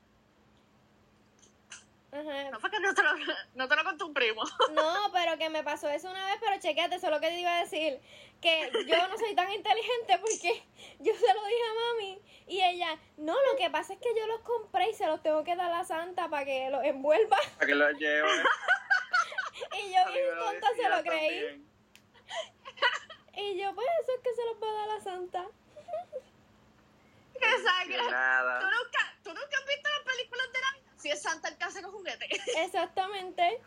Ajá. 2.12 2.50
no 2.50 2.60
fue 2.60 2.72
que 2.72 2.80
no 2.80 2.94
te 2.96 3.04
lo, 3.04 3.12
no 3.54 3.68
te 3.68 3.76
lo 3.76 3.84
contó 3.84 4.08
un 4.08 4.14
primo. 4.14 4.42
No, 4.72 5.12
pero 5.14 5.38
que 5.38 5.50
me 5.50 5.64
pasó 5.64 5.90
eso 5.90 6.10
una 6.10 6.26
vez, 6.26 6.38
pero 6.40 6.60
chequeate, 6.60 6.96
eso 6.96 7.08
es 7.08 7.12
lo 7.12 7.20
que 7.20 7.28
te 7.28 7.40
iba 7.40 7.56
a 7.56 7.60
decir. 7.64 8.00
Que 8.42 8.72
yo 8.88 9.08
no 9.08 9.18
soy 9.18 9.36
tan 9.36 9.52
inteligente 9.52 10.18
porque 10.20 10.64
yo 11.00 11.14
se 11.14 11.34
lo 11.34 11.46
dije 11.46 11.64
a 11.70 11.74
mami 11.94 12.22
y 12.48 12.62
ella, 12.62 12.98
no, 13.18 13.34
lo 13.34 13.58
que 13.58 13.70
pasa 13.70 13.94
es 13.94 14.00
que 14.00 14.10
yo 14.18 14.26
los 14.28 14.40
compré 14.42 14.90
y 14.90 14.94
se 14.94 15.06
los 15.06 15.22
tengo 15.22 15.44
que 15.44 15.56
dar 15.56 15.72
a 15.72 15.78
la 15.80 15.84
santa 15.84 16.30
para 16.30 16.46
que 16.46 16.70
los 16.70 16.84
envuelva. 16.84 17.38
Para 17.58 17.68
que 17.68 17.76
lo 17.76 17.92
lleve. 17.92 18.30
Y 19.74 19.94
yo 19.94 20.12
bien 20.14 20.38
tonta 20.38 20.68
se 20.76 20.90
lo 20.90 21.04
creí. 21.04 21.66
Y 23.36 23.58
yo, 23.60 23.76
pues 23.76 23.88
eso 24.02 24.12
es 24.16 24.22
que 24.24 24.34
se 24.34 24.46
los 24.46 24.56
va 24.64 24.70
a 24.70 24.74
dar 24.74 24.90
a 24.90 24.96
la 24.96 25.02
santa. 25.02 25.46
Que- 27.34 27.46
¿Tú, 28.60 28.66
nunca, 28.66 29.16
¿Tú 29.24 29.30
nunca 29.34 29.58
has 29.58 29.66
visto 29.66 29.90
las 29.90 30.14
películas 30.14 30.52
de? 30.54 30.59
Si 31.00 31.10
es 31.10 31.22
Santa 31.22 31.48
el 31.50 31.58
que 31.58 31.64
hace 31.64 31.82
con 31.82 31.92
juguetes. 31.92 32.30
Exactamente. 32.58 33.60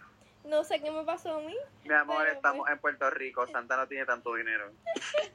No 0.44 0.64
sé 0.64 0.80
qué 0.80 0.90
me 0.90 1.02
pasó 1.04 1.36
a 1.36 1.40
mí. 1.40 1.56
Mi 1.84 1.94
amor, 1.94 2.26
estamos 2.28 2.60
pues. 2.62 2.72
en 2.72 2.78
Puerto 2.80 3.10
Rico. 3.10 3.46
Santa 3.46 3.76
no 3.76 3.86
tiene 3.88 4.04
tanto 4.06 4.34
dinero. 4.34 4.70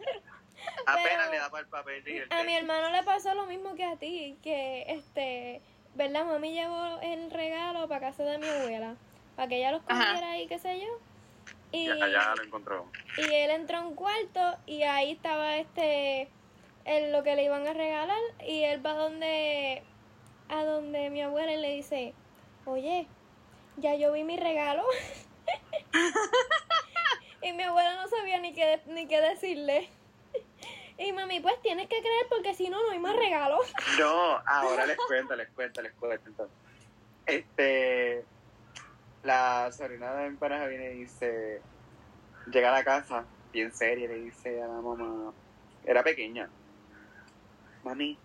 Apenas 0.86 1.28
Pero- 1.28 1.32
le 1.32 1.38
da 1.38 1.50
para 1.50 1.64
el 1.64 1.70
papel 1.70 2.08
y 2.08 2.18
el 2.18 2.28
A 2.34 2.44
mi 2.44 2.56
hermano 2.56 2.90
le 2.92 3.04
pasó 3.04 3.34
lo 3.36 3.46
mismo 3.46 3.76
que 3.76 3.84
a 3.86 3.96
ti, 3.96 4.38
que 4.44 4.84
este, 4.88 5.62
¿verdad? 5.96 6.26
Mami 6.26 6.54
llevó 6.54 7.00
el 7.02 7.30
regalo 7.32 7.88
para 7.88 8.02
casa 8.08 8.24
de 8.24 8.38
mi 8.38 8.48
abuela, 8.48 8.96
para 9.36 9.48
que 9.48 9.58
ella 9.58 9.72
los 9.72 9.82
Ajá. 9.88 10.06
comiera 10.14 10.38
y 10.40 10.48
qué 10.48 10.60
sé 10.60 10.80
yo. 10.80 10.88
Y, 11.72 11.86
Ya, 11.88 12.08
ya 12.08 12.34
lo 12.36 12.44
encontró. 12.44 12.90
y 13.18 13.22
él 13.34 13.52
entró 13.52 13.78
a 13.78 13.82
un 13.82 13.96
cuarto 13.96 14.58
y 14.66 14.84
ahí 14.84 15.12
estaba 15.12 15.58
este, 15.58 16.28
el, 16.86 17.12
lo 17.12 17.24
que 17.24 17.36
le 17.36 17.44
iban 17.44 17.68
a 17.68 17.74
regalar 17.74 18.20
y 18.46 18.64
él 18.64 18.84
va 18.86 18.94
donde, 18.94 19.84
a 20.50 20.64
donde 20.64 21.10
mi 21.10 21.22
abuela 21.22 21.54
y 21.54 21.62
le 21.62 21.74
dice, 21.74 22.14
oye, 22.66 23.08
ya 23.78 23.96
yo 23.96 24.12
vi 24.12 24.24
mi 24.24 24.38
regalo. 24.38 24.84
y 27.42 27.54
mi 27.54 27.64
abuela 27.64 27.96
no 27.96 28.08
sabía 28.08 28.40
ni 28.40 28.54
qué, 28.54 28.82
ni 28.88 29.08
qué 29.08 29.22
decirle. 29.22 29.90
Y 30.98 31.12
mami, 31.12 31.40
pues 31.40 31.62
tienes 31.62 31.88
que 31.88 32.00
creer 32.00 32.26
porque 32.30 32.56
si 32.56 32.70
no, 32.70 32.82
no 32.84 32.92
hay 32.92 33.00
más 33.00 33.16
regalos. 33.16 33.72
No, 34.00 34.42
ahora 34.46 34.86
les 34.86 34.98
cuento, 34.98 35.36
les 35.36 35.50
cuento, 35.50 35.82
les 35.82 35.94
cuento. 35.94 36.28
entonces. 36.28 36.58
Este, 37.28 38.26
la 39.24 39.72
sobrina 39.72 40.14
de 40.16 40.30
mi 40.30 40.38
pareja 40.38 40.66
viene 40.66 40.94
y 40.94 41.00
dice, 41.00 41.62
llega 42.52 42.70
a 42.70 42.80
la 42.80 42.84
casa, 42.84 43.26
bien 43.52 43.74
seria, 43.74 44.06
y 44.06 44.08
le 44.08 44.20
dice 44.22 44.62
a 44.62 44.68
la 44.68 44.82
mamá, 44.82 45.34
era 45.84 46.04
pequeña, 46.04 46.50
mami, 47.84 48.18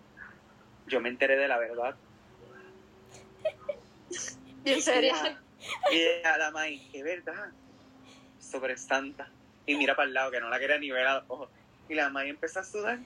yo 0.87 0.99
me 0.99 1.09
enteré 1.09 1.37
de 1.37 1.47
la 1.47 1.57
verdad. 1.57 1.95
Bien 4.63 4.81
seria. 4.81 5.41
Y 5.91 5.95
ella, 5.95 6.37
la 6.37 6.51
May, 6.51 6.89
que 6.91 7.03
verdad, 7.03 7.51
sobre 8.39 8.77
santa. 8.77 9.29
Y 9.65 9.75
mira 9.75 9.95
para 9.95 10.07
el 10.07 10.13
lado, 10.13 10.31
que 10.31 10.39
no 10.39 10.49
la 10.49 10.59
quería 10.59 10.77
ni 10.77 10.91
ver 10.91 11.07
a 11.07 11.19
los 11.19 11.23
ojos. 11.29 11.49
Y 11.89 11.95
la 11.95 12.09
May 12.09 12.29
empezó 12.29 12.59
a 12.59 12.63
sudar. 12.63 12.99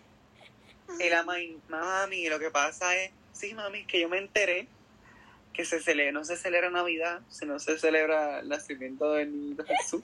Y 1.00 1.10
la 1.10 1.24
May, 1.24 1.60
mami, 1.68 2.30
lo 2.30 2.40
que 2.40 2.50
pasa 2.50 2.96
es, 2.96 3.12
sí, 3.34 3.54
mami, 3.54 3.86
que 3.86 4.00
yo 4.00 4.10
me 4.10 4.18
enteré 4.18 4.68
que 5.54 5.66
se 5.66 5.82
celebra, 5.82 6.12
no 6.12 6.24
se 6.24 6.38
celebra 6.38 6.70
Navidad, 6.70 7.22
sino 7.30 7.60
se 7.60 7.80
celebra 7.80 8.42
el 8.42 8.48
nacimiento 8.48 9.14
del 9.14 9.32
niño 9.32 9.64
Jesús. 9.66 10.04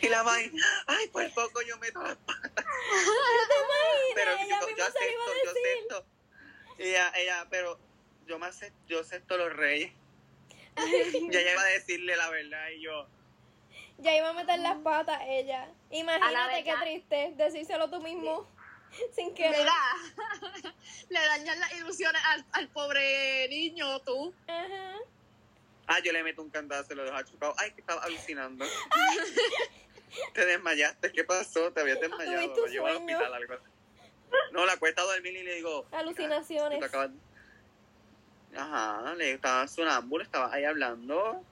Y 0.00 0.08
la 0.08 0.22
May, 0.24 0.50
ay, 0.86 1.08
por 1.08 1.32
poco 1.34 1.62
yo 1.62 1.76
meto 1.78 2.02
las 2.02 2.16
patas. 2.16 2.64
Pero 4.14 4.30
ella 4.32 4.60
yo, 4.60 4.84
a 4.84 4.86
acepto, 4.86 5.32
yo 5.44 5.50
acepto. 5.50 6.06
Ella, 6.78 7.12
ella, 7.16 7.46
pero 7.50 7.78
yo 8.26 8.38
me 8.38 8.46
acepto, 8.46 8.78
yo 8.88 9.00
acepto 9.00 9.36
los 9.36 9.52
reyes. 9.52 9.92
Ya 10.76 10.82
ella 11.40 11.52
iba 11.52 11.62
a 11.62 11.66
decirle 11.66 12.16
la 12.16 12.30
verdad 12.30 12.68
y 12.70 12.80
yo, 12.80 13.06
Ya 13.98 14.16
iba 14.16 14.30
a 14.30 14.32
meter 14.32 14.58
las 14.60 14.78
patas 14.78 15.20
ella. 15.26 15.68
Imagínate 15.90 16.64
qué 16.64 16.74
triste 16.80 17.32
decírselo 17.36 17.90
tú 17.90 18.00
mismo 18.00 18.46
sin 19.14 19.34
querer. 19.34 19.58
Mira, 19.58 20.72
le 21.08 21.20
dañan 21.20 21.60
las 21.60 21.72
ilusiones 21.74 22.22
al, 22.26 22.44
al 22.52 22.68
pobre 22.68 23.48
niño, 23.48 24.00
tú. 24.00 24.34
Ajá. 24.46 24.98
ah, 25.86 25.98
yo 26.00 26.12
le 26.12 26.22
meto 26.22 26.42
un 26.42 26.50
candazo 26.50 26.92
y 26.92 26.96
lo 26.96 27.04
dejo 27.04 27.22
chupado. 27.22 27.54
Ay, 27.58 27.72
que 27.72 27.80
estaba 27.80 28.02
alucinando. 28.02 28.64
Te 30.34 30.44
desmayaste, 30.44 31.12
¿qué 31.12 31.24
pasó? 31.24 31.72
Te 31.72 31.80
habías 31.80 32.00
desmayado. 32.00 32.56
Lo 32.56 32.66
llevo 32.66 32.86
al 32.86 32.96
hospital, 32.96 33.34
algo 33.34 33.54
así. 33.54 33.64
No, 34.52 34.64
la 34.66 34.76
cuesta 34.78 35.02
a 35.02 35.04
dormir 35.04 35.36
y 35.36 35.42
le 35.42 35.54
digo, 35.56 35.86
Alucinaciones. 35.92 36.80
"Te 38.52 38.58
acabas- 38.58 39.04
Ajá, 39.04 39.14
le 39.14 39.32
estaba 39.32 39.66
sonámbulo, 39.66 40.22
estaba 40.22 40.52
ahí 40.52 40.64
hablando. 40.64 41.42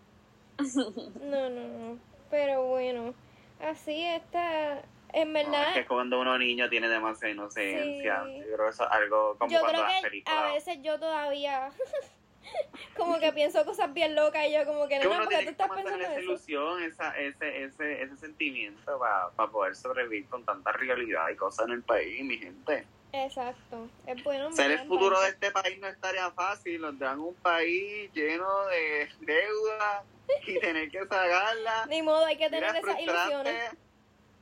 No, 1.22 1.48
no, 1.50 1.68
no. 1.68 1.98
Pero 2.30 2.64
bueno, 2.68 3.14
así 3.60 4.04
está. 4.04 4.82
En 5.12 5.32
No, 5.32 5.38
verdad, 5.40 5.68
es 5.70 5.74
que 5.74 5.86
cuando 5.86 6.20
uno 6.20 6.38
niño 6.38 6.68
tiene 6.68 6.88
demasiada 6.88 7.32
inocencia. 7.32 8.22
Sí. 8.24 8.38
Yo 8.38 8.44
creo 8.54 8.66
que 8.66 8.70
eso 8.70 8.84
es 8.84 8.90
algo 8.92 9.36
como 9.38 9.50
yo 9.50 9.60
cuando 9.60 9.80
creo 9.80 10.10
que 10.10 10.22
a 10.26 10.52
veces 10.52 10.78
yo 10.82 11.00
todavía. 11.00 11.70
como 12.96 13.18
que 13.18 13.32
pienso 13.32 13.64
cosas 13.64 13.92
bien 13.92 14.14
locas 14.14 14.46
y 14.46 14.52
yo, 14.52 14.64
como 14.64 14.86
que 14.88 14.98
que 14.98 15.04
no, 15.04 15.10
uno 15.10 15.24
porque 15.24 15.42
tú 15.44 15.50
estás 15.50 15.68
pensando 15.70 16.04
esa 16.04 16.12
eso. 16.12 16.20
ilusión, 16.20 16.82
esa, 16.82 17.16
ese, 17.18 17.64
ese, 17.64 18.02
ese 18.02 18.16
sentimiento 18.16 18.98
para 18.98 19.50
poder 19.50 19.74
sobrevivir 19.74 20.26
con 20.28 20.44
tanta 20.44 20.72
realidad 20.72 21.28
y 21.30 21.36
cosas 21.36 21.66
en 21.66 21.72
el 21.74 21.82
país, 21.82 22.24
mi 22.24 22.38
gente. 22.38 22.86
Exacto. 23.12 23.88
Es 24.06 24.22
bueno. 24.22 24.46
en 24.46 24.52
Ser 24.54 24.70
el 24.70 24.86
futuro 24.86 25.20
de 25.20 25.30
este 25.30 25.50
país 25.50 25.78
no 25.80 25.88
estaría 25.88 26.30
fácil, 26.30 26.80
nos 26.80 26.98
dan 26.98 27.18
un 27.20 27.34
país 27.36 28.10
lleno 28.12 28.66
de 28.66 29.08
deuda 29.20 30.04
y 30.46 30.58
tener 30.60 30.90
que 30.90 31.00
sacarla. 31.00 31.86
Ni 31.88 32.02
modo, 32.02 32.24
hay 32.24 32.36
que 32.36 32.48
tener 32.48 32.72
Mira, 32.72 32.78
es 32.78 32.84
esas 32.84 33.00
ilusiones. 33.00 33.70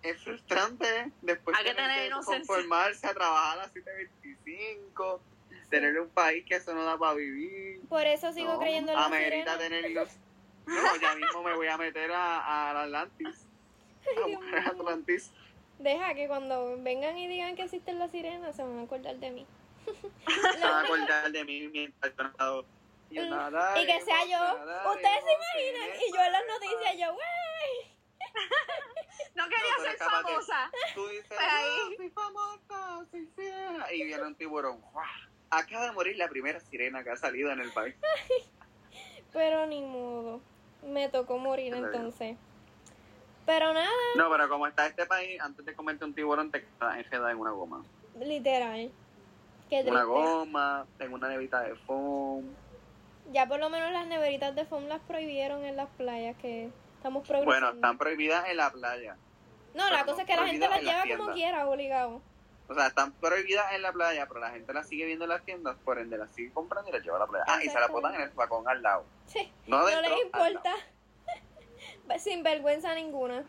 es 0.03 0.23
frustrante 0.23 1.11
después 1.23 1.57
Hay 1.59 1.65
que 1.65 1.75
tener 1.75 2.13
conformarse 2.13 3.07
a 3.07 3.15
trabajar 3.15 3.59
a 3.59 3.63
las 3.63 3.75
7.25, 3.75 5.19
tener 5.71 5.99
un 6.01 6.09
país 6.11 6.45
que 6.47 6.57
eso 6.57 6.75
no 6.75 6.85
da 6.85 6.99
para 6.99 7.15
vivir. 7.15 7.81
Por 7.89 8.05
eso 8.07 8.33
sigo 8.33 8.53
No, 8.55 8.59
creyendo 8.61 8.93
en 8.93 8.99
la 8.99 9.07
amerita 9.07 9.53
sirena. 9.53 9.59
tener 9.59 9.91
ilusión. 9.91 10.23
No, 10.67 10.97
ya 11.01 11.15
mismo 11.15 11.43
me 11.43 11.55
voy 11.55 11.69
a 11.69 11.79
meter 11.79 12.11
a, 12.13 12.69
a 12.71 12.75
la 12.75 12.83
Atlantis. 12.83 13.47
A. 14.55 14.69
Atlantis. 14.69 15.31
Deja 15.79 16.15
que 16.15 16.27
cuando 16.27 16.77
vengan 16.83 17.17
y 17.19 17.29
digan 17.29 17.55
que 17.57 17.63
existen 17.63 17.99
las 17.99 18.11
sirenas, 18.11 18.57
se 18.57 18.63
van 18.63 18.79
a 18.79 18.83
acordar 18.83 19.17
de 19.17 19.31
mí. 19.31 19.47
Se 19.87 20.61
van 20.61 20.73
a 20.73 20.81
acordar 20.81 21.31
de 21.33 21.45
mí 21.45 21.69
mientras 21.69 22.13
yo 22.17 22.65
Mm, 23.11 23.77
y 23.79 23.87
que 23.87 24.01
sea 24.03 24.25
yo. 24.27 24.91
Ustedes 24.93 25.25
se 25.25 25.33
imaginan. 25.33 25.97
Y 26.07 26.13
yo 26.15 26.23
en 26.23 26.33
las 26.33 26.43
noticias, 26.47 26.99
yo, 26.99 27.11
wey. 27.15 27.97
No 29.35 29.45
quería 29.49 29.77
No, 29.79 29.85
ser 29.85 29.97
famosa. 29.97 30.71
Tú 30.95 31.07
dices, 31.09 31.27
Pues. 31.29 31.41
"Ah, 31.41 31.63
soy 31.97 32.11
famosa, 32.11 33.07
soy. 33.11 33.97
Y 33.97 34.05
viene 34.05 34.23
un 34.25 34.35
tiburón. 34.35 34.81
¡guau! 34.93 35.07
Acaba 35.51 35.87
de 35.87 35.93
morir 35.93 36.17
la 36.19 36.29
primera 36.29 36.61
sirena 36.61 37.03
que 37.03 37.11
ha 37.11 37.17
salido 37.17 37.51
en 37.51 37.61
el 37.61 37.73
país. 37.73 37.95
Pero 39.33 39.67
ni 39.67 39.81
modo. 39.81 40.41
Me 40.83 41.09
tocó 41.09 41.39
morir 41.39 41.75
entonces. 41.75 42.37
Pero 43.49 43.73
nada, 43.73 43.89
No, 44.15 44.31
pero 44.31 44.47
como 44.47 44.67
está 44.67 44.87
este 44.87 45.07
país, 45.07 45.41
antes 45.41 45.65
de 45.65 45.75
comerte 45.75 46.05
un 46.05 46.13
tiburón 46.13 46.51
te 46.51 46.67
quedas 46.67 46.99
enredada 46.99 47.31
en 47.33 47.39
una 47.39 47.51
goma. 47.53 47.83
literal. 48.21 48.91
Qué 49.71 49.83
Una 49.87 50.05
goma, 50.05 50.87
en 50.99 51.13
una 51.15 51.29
nevita 51.29 51.63
de 51.63 51.75
foam. 51.87 52.45
Ya 53.33 53.47
por 53.49 53.59
lo 53.59 53.71
menos 53.71 53.91
las 53.91 54.07
neveritas 54.07 54.55
de 54.55 54.67
foam 54.67 54.85
las 54.89 55.01
prohibieron 55.01 55.65
en 55.65 55.77
las 55.77 55.89
playas, 55.97 56.37
que 56.37 56.71
estamos 56.97 57.27
Bueno, 57.27 57.43
progresando. 57.45 57.75
están 57.77 57.97
prohibidas 57.97 58.49
en 58.51 58.57
la 58.59 58.71
playa. 58.71 59.17
no, 59.75 59.89
la 59.89 60.05
cosa 60.05 60.13
no 60.17 60.19
es 60.21 60.27
que 60.27 60.37
la 60.37 60.47
gente 60.47 60.69
las 60.69 60.83
lleva 60.83 61.05
como 61.17 61.33
quiera, 61.33 61.67
obligado. 61.67 62.21
O 62.69 62.75
sea, 62.75 62.89
están 62.89 63.13
prohibidas 63.13 63.73
en 63.73 63.81
la 63.81 63.93
playa, 63.93 64.27
pero 64.29 64.41
la 64.41 64.51
gente 64.51 64.75
las 64.75 64.87
sigue 64.87 65.07
viendo 65.07 65.25
en 65.25 65.31
las 65.31 65.43
tiendas, 65.43 65.75
por 65.87 65.99
ende 65.99 66.19
las 66.19 66.31
sigue 66.35 66.53
comprando 66.53 66.91
y 66.91 66.93
las 66.93 67.03
lleva 67.03 67.17
a 67.17 67.21
la 67.21 67.27
playa. 67.27 67.45
Ah, 67.49 67.57
y 67.63 67.65
se 67.65 67.73
Exacto. 67.73 67.93
botan 67.95 68.15
en 68.15 68.21
el 68.21 68.31
vacón 68.31 68.69
al 68.69 68.83
lado. 68.83 69.07
Sí, 69.25 69.51
No, 69.67 69.87
les 69.87 70.23
importa. 70.23 70.75
Sin 72.17 72.43
vergüenza 72.43 72.95
ninguna. 72.95 73.45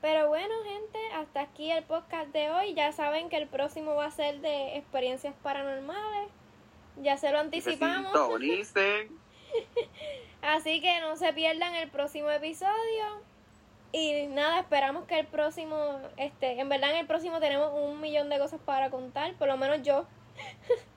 Pero 0.00 0.28
bueno, 0.28 0.54
gente, 0.64 0.98
hasta 1.14 1.42
aquí 1.42 1.70
el 1.70 1.84
podcast 1.84 2.28
de 2.32 2.50
hoy. 2.50 2.74
Ya 2.74 2.92
saben 2.92 3.28
que 3.28 3.36
el 3.36 3.48
próximo 3.48 3.94
va 3.94 4.06
a 4.06 4.10
ser 4.10 4.40
de 4.40 4.76
experiencias 4.76 5.34
paranormales. 5.42 6.28
Ya 7.02 7.16
se 7.16 7.30
lo 7.30 7.38
anticipamos. 7.38 8.12
Así 10.42 10.80
que 10.80 11.00
no 11.00 11.16
se 11.16 11.32
pierdan 11.32 11.74
el 11.74 11.90
próximo 11.90 12.30
episodio. 12.30 13.22
Y 13.92 14.26
nada, 14.26 14.60
esperamos 14.60 15.06
que 15.06 15.18
el 15.18 15.26
próximo, 15.26 16.00
este, 16.16 16.60
en 16.60 16.68
verdad 16.68 16.90
en 16.92 16.98
el 16.98 17.06
próximo 17.06 17.40
tenemos 17.40 17.72
un 17.74 18.00
millón 18.00 18.28
de 18.28 18.38
cosas 18.38 18.60
para 18.64 18.90
contar, 18.90 19.34
por 19.34 19.48
lo 19.48 19.56
menos 19.56 19.82
yo. 19.82 20.06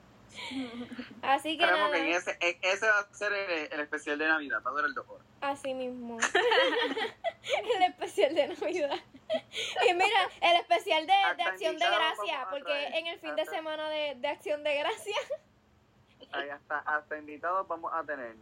Así 1.22 1.56
que 1.56 1.66
nada, 1.66 1.90
que 1.92 2.10
ese, 2.10 2.86
va 2.86 2.98
a 2.98 3.14
ser 3.14 3.32
el, 3.32 3.72
el 3.72 3.80
especial 3.80 4.18
de 4.18 4.28
Navidad, 4.28 4.62
va 4.64 4.70
a 4.70 4.74
durar 4.74 4.92
dos 4.94 5.08
horas. 5.08 5.26
así 5.40 5.74
mismo. 5.74 6.18
el 7.76 7.82
especial 7.82 8.34
de 8.34 8.48
Navidad. 8.48 8.96
Y 9.88 9.94
mira, 9.94 10.28
el 10.40 10.56
especial 10.56 11.06
de, 11.06 11.12
de 11.36 11.42
Acción 11.42 11.78
de 11.78 11.86
Gracia, 11.86 12.46
porque 12.50 12.86
en 12.98 13.06
el 13.06 13.18
fin 13.20 13.34
de 13.36 13.46
semana 13.46 13.88
de, 13.88 14.14
de 14.16 14.28
Acción 14.28 14.62
de 14.62 14.76
Gracia. 14.76 15.16
Ahí 16.32 16.48
hasta, 16.48 16.78
hasta 16.78 17.16
invitados 17.16 17.66
vamos 17.68 17.92
a 17.94 18.02
tener 18.04 18.36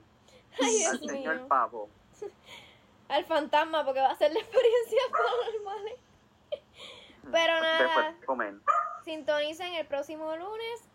Ay, 0.60 0.84
al 0.84 0.98
Dios 0.98 1.12
señor 1.12 1.36
mío. 1.36 1.48
Pavo. 1.48 1.90
Al 3.08 3.24
fantasma, 3.26 3.84
porque 3.84 4.00
va 4.00 4.10
a 4.10 4.16
ser 4.16 4.32
la 4.32 4.40
experiencia 4.40 5.00
paranormal. 5.12 5.98
Pero 7.30 7.60
nada. 7.60 7.82
Después 7.82 8.20
de 8.20 8.26
comer. 8.26 8.54
Sintonicen 9.04 9.74
el 9.74 9.86
próximo 9.86 10.34
lunes 10.36 10.88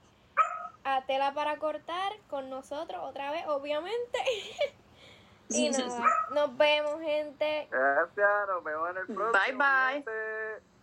a 0.88 1.02
Tela 1.06 1.34
para 1.34 1.58
Cortar 1.58 2.14
con 2.30 2.50
nosotros 2.50 3.02
otra 3.04 3.32
vez, 3.32 3.46
obviamente. 3.48 4.20
y 5.50 5.70
nada, 5.70 6.06
nos 6.34 6.58
vemos, 6.58 7.02
gente. 7.02 7.68
Gracias, 7.70 8.48
nos 8.48 8.64
vemos 8.64 8.90
en 8.92 8.98
el 8.98 9.06
próximo. 9.06 9.32
Bye, 9.32 9.54
bye. 9.54 9.94
gente. 9.96 10.77